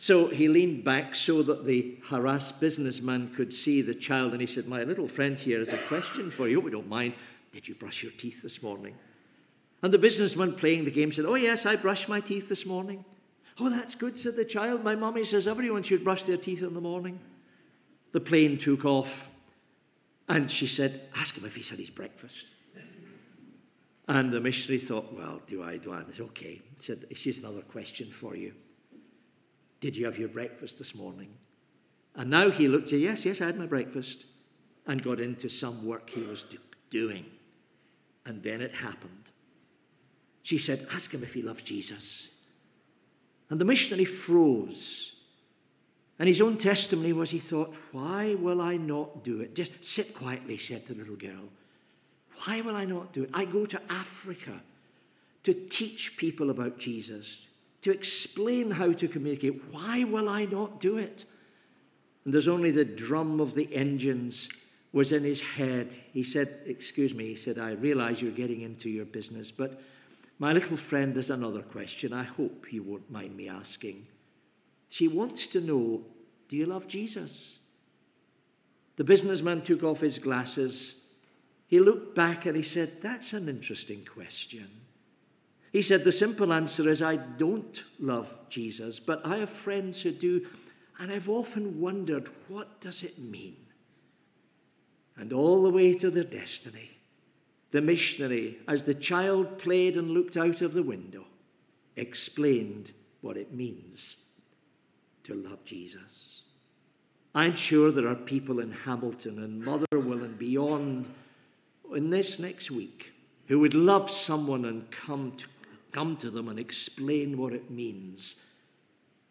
So 0.05 0.29
he 0.29 0.49
leaned 0.49 0.85
back 0.85 1.17
so 1.17 1.43
that 1.45 1.65
the 1.65 1.97
harassed 2.11 2.61
businessman 2.61 3.33
could 3.35 3.55
see 3.55 3.81
the 3.81 3.95
child, 3.95 4.33
and 4.33 4.41
he 4.43 4.47
said, 4.47 4.67
My 4.67 4.85
little 4.85 5.09
friend 5.09 5.39
here 5.39 5.61
has 5.61 5.73
a 5.73 5.79
question 5.79 6.31
for 6.31 6.47
you. 6.47 6.57
Hope 6.57 6.65
you 6.65 6.73
don't 6.73 6.91
mind. 6.91 7.15
Did 7.53 7.69
you 7.69 7.75
brush 7.75 8.03
your 8.03 8.13
teeth 8.13 8.43
this 8.43 8.63
morning? 8.63 8.97
And 9.81 9.95
the 9.95 9.99
businessman 9.99 10.57
playing 10.57 10.85
the 10.85 10.91
game 10.91 11.11
said, 11.11 11.25
Oh, 11.25 11.37
yes, 11.37 11.65
I 11.65 11.77
brushed 11.77 12.11
my 12.11 12.21
teeth 12.21 12.51
this 12.51 12.67
morning. 12.67 13.03
Oh, 13.59 13.71
that's 13.71 13.95
good, 13.95 14.19
said 14.19 14.37
the 14.37 14.45
child. 14.45 14.85
My 14.85 14.95
mummy 14.95 15.25
says 15.25 15.49
everyone 15.49 15.83
should 15.83 16.05
brush 16.05 16.25
their 16.25 16.37
teeth 16.37 16.63
in 16.63 16.75
the 16.75 16.83
morning. 16.83 17.19
The 18.13 18.21
plane 18.21 18.59
took 18.59 18.85
off, 18.85 19.31
and 20.29 20.51
she 20.51 20.67
said, 20.67 21.01
Ask 21.17 21.39
him 21.39 21.47
if 21.47 21.57
he's 21.57 21.71
had 21.71 21.79
his 21.79 21.89
breakfast. 21.89 22.49
And 24.07 24.31
the 24.31 24.41
missionary 24.43 24.81
thought, 24.81 25.15
well, 25.15 25.41
do 25.47 25.63
I, 25.63 25.79
do 25.79 25.95
I? 25.95 26.01
I 26.01 26.05
said, 26.11 26.27
okay. 26.27 26.61
He 26.61 26.77
said, 26.77 27.07
here's 27.09 27.39
another 27.39 27.63
question 27.63 28.11
for 28.11 28.37
you. 28.37 28.53
Did 29.85 29.97
you 29.99 30.07
have 30.07 30.19
your 30.19 30.31
breakfast 30.31 30.79
this 30.79 30.95
morning? 30.95 31.29
And 32.15 32.31
now 32.31 32.49
he 32.49 32.69
looked 32.69 32.95
at, 32.95 33.01
yes, 33.01 33.27
yes, 33.27 33.43
I 33.43 33.45
had 33.45 33.59
my 33.59 33.67
breakfast, 33.67 34.25
and 34.87 35.03
got 35.03 35.21
into 35.21 35.51
some 35.51 35.85
work 35.85 36.09
he 36.09 36.23
was 36.23 36.41
do- 36.41 36.57
doing. 36.89 37.27
And 38.25 38.43
then 38.43 38.63
it 38.63 38.73
happened. 38.73 39.31
She 40.43 40.57
said, 40.57 40.87
ask 40.95 41.13
him 41.13 41.23
if 41.23 41.35
he 41.35 41.43
loves 41.43 41.61
Jesus. 41.61 42.29
And 43.51 43.61
the 43.61 43.67
missionary 43.67 44.07
froze. 44.07 45.17
And 46.19 46.29
his 46.29 46.41
own 46.41 46.57
testimony 46.57 47.13
was 47.13 47.31
he 47.31 47.39
thought, 47.39 47.75
why 47.93 48.37
will 48.37 48.63
I 48.63 48.79
not 48.79 49.23
do 49.23 49.43
it? 49.43 49.55
Just 49.55 49.85
sit 49.85 50.15
quietly, 50.15 50.57
said 50.57 50.87
the 50.87 50.95
little 50.95 51.17
girl. 51.17 51.51
Why 52.47 52.63
will 52.63 52.75
I 52.75 52.87
not 52.87 53.13
do 53.13 53.25
it? 53.25 53.31
I 53.35 53.45
go 53.45 53.67
to 53.67 53.83
Africa 53.91 54.63
to 55.43 55.53
teach 55.53 56.17
people 56.17 56.49
about 56.49 56.79
Jesus, 56.79 57.41
to 57.85 57.91
explain 57.91 58.73
how 58.73 58.93
to 58.93 59.07
communicate. 59.09 59.63
Why 59.71 60.05
will 60.05 60.29
I 60.29 60.45
not 60.47 60.81
do 60.81 60.99
it? 60.99 61.25
And 62.25 62.35
there's 62.35 62.49
only 62.49 62.71
the 62.71 62.85
drum 62.85 63.41
of 63.41 63.55
the 63.55 63.75
engines 63.75 64.49
was 64.93 65.13
in 65.13 65.23
his 65.23 65.41
head. 65.41 65.97
He 66.13 66.23
said, 66.23 66.61
Excuse 66.67 67.15
me, 67.15 67.29
he 67.29 67.37
said, 67.37 67.59
I 67.59 67.73
realize 67.73 68.21
you're 68.21 68.33
getting 68.33 68.63
into 68.63 68.89
your 68.89 69.05
business, 69.05 69.51
but 69.51 69.81
my 70.39 70.53
little 70.53 70.77
friend, 70.77 71.15
there's 71.15 71.31
another 71.31 71.63
question 71.63 72.13
I 72.13 72.25
hope 72.25 72.73
you 72.73 72.83
won't 72.83 73.11
mind 73.11 73.37
me 73.37 73.49
asking. 73.49 74.07
She 74.89 75.09
wants 75.09 75.47
to 75.49 75.61
know, 75.61 76.03
Do 76.49 76.57
you 76.57 76.67
love 76.67 76.89
Jesus? 76.89 77.61
The 78.97 79.05
businessman 79.05 79.63
took 79.63 79.83
off 79.83 80.01
his 80.01 80.19
glasses 80.19 81.05
he 81.67 81.81
looked 81.81 82.15
back 82.15 82.47
and 82.47 82.57
he 82.57 82.63
said, 82.63 83.03
That's 83.03 83.33
an 83.33 83.49
interesting 83.49 84.05
question. 84.05 84.69
He 85.75 85.83
said, 85.83 86.05
The 86.05 86.13
simple 86.13 86.53
answer 86.53 86.89
is, 86.89 87.03
I 87.03 87.17
don't 87.17 87.83
love 87.99 88.33
Jesus, 88.49 89.01
but 89.01 89.27
I 89.27 89.39
have 89.39 89.51
friends 89.51 90.03
who 90.03 90.13
do, 90.13 90.47
and 91.01 91.11
I've 91.11 91.29
often 91.29 91.81
wondered, 91.81 92.29
what 92.47 92.81
does 92.81 93.03
it 93.03 93.19
mean? 93.19 93.57
And 95.17 95.33
all 95.33 95.65
the 95.65 95.71
way 95.71 95.93
to 95.95 96.13
their 96.13 96.23
destiny, 96.23 96.93
the 97.73 97.83
missionary, 97.83 98.59
as 98.69 98.85
the 98.85 98.95
child 98.95 99.59
played 99.59 99.97
and 99.97 100.13
looked 100.13 100.37
out 100.37 100.61
of 100.61 100.75
the 100.75 100.83
window, 100.85 101.25
explained 101.97 102.93
what 103.21 103.37
it 103.37 103.53
means 103.53 104.19
to 105.25 105.35
love 105.35 105.65
Jesus. 105.65 106.43
I'm 107.35 107.55
sure 107.55 107.91
there 107.91 108.07
are 108.07 108.15
people 108.15 108.61
in 108.61 108.71
Hamilton 108.71 109.43
and 109.43 109.65
Motherwell 109.65 110.23
and 110.23 110.39
beyond 110.39 111.09
in 111.93 112.11
this 112.11 112.39
next 112.39 112.71
week 112.71 113.11
who 113.49 113.59
would 113.59 113.75
love 113.75 114.09
someone 114.09 114.65
and 114.65 114.91
come 114.91 115.33
to, 115.37 115.49
come 115.95 116.17
to 116.17 116.29
them 116.29 116.49
and 116.49 116.59
explain 116.59 117.39
what 117.39 117.53
it 117.53 117.71
means 117.71 118.37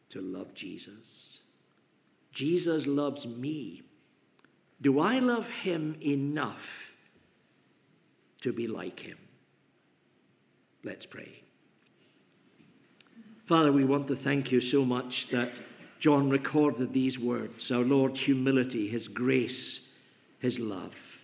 to 0.09 0.21
love 0.21 0.53
Jesus. 0.53 1.39
Jesus 2.31 2.87
loves 2.87 3.27
me. 3.27 3.83
Do 4.81 4.99
I 4.99 5.19
love 5.19 5.49
him 5.49 5.97
enough 6.01 6.97
to 8.41 8.53
be 8.53 8.67
like 8.67 9.01
him? 9.01 9.17
Let's 10.83 11.05
pray. 11.05 11.43
Father, 13.45 13.71
we 13.71 13.83
want 13.83 14.07
to 14.07 14.15
thank 14.15 14.51
you 14.51 14.61
so 14.61 14.85
much 14.85 15.27
that 15.27 15.59
John 15.99 16.29
recorded 16.29 16.93
these 16.93 17.19
words 17.19 17.71
our 17.71 17.83
Lord's 17.83 18.21
humility, 18.21 18.87
his 18.87 19.09
grace, 19.09 19.93
his 20.39 20.59
love. 20.59 21.21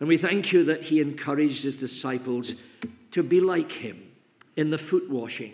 And 0.00 0.08
we 0.08 0.18
thank 0.18 0.52
you 0.52 0.64
that 0.64 0.84
he 0.84 1.00
encouraged 1.00 1.64
his 1.64 1.80
disciples 1.80 2.54
to 3.12 3.22
be 3.22 3.40
like 3.40 3.72
him 3.72 4.05
in 4.56 4.70
the 4.70 4.78
foot 4.78 5.08
washing. 5.08 5.52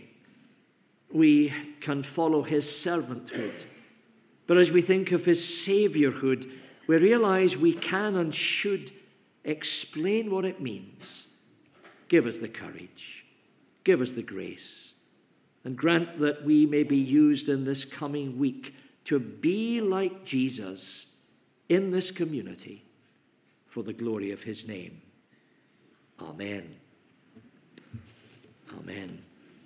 We 1.13 1.53
can 1.81 2.03
follow 2.03 2.43
his 2.43 2.65
servanthood. 2.65 3.65
But 4.47 4.57
as 4.57 4.73
we 4.73 4.81
think 4.81 5.13
of 5.13 5.25
his 5.25 5.43
saviourhood, 5.43 6.51
we 6.87 6.97
realize 6.97 7.57
we 7.57 7.75
can 7.75 8.17
and 8.17 8.35
should 8.35 8.93
explain 9.45 10.31
what 10.31 10.45
it 10.45 10.61
means. 10.61 11.29
Give 12.09 12.27
us 12.27 12.39
the 12.39 12.49
courage, 12.49 13.25
give 13.85 14.01
us 14.01 14.15
the 14.15 14.23
grace, 14.23 14.95
and 15.65 15.77
grant 15.77 16.19
that 16.19 16.45
we 16.45 16.67
may 16.67 16.83
be 16.83 16.99
used 16.99 17.49
in 17.49 17.65
this 17.65 17.85
coming 17.85 18.39
week 18.39 18.75
to 19.05 19.19
be 19.19 19.81
like 19.81 20.25
Jesus 20.25 21.15
in 21.69 21.91
this 21.91 22.11
community 22.11 22.85
for 23.67 23.83
the 23.83 23.93
glory 23.93 24.31
of 24.31 24.43
his 24.43 24.69
name. 24.69 25.01
Amen. 26.21 26.82
Amen. 28.79 29.32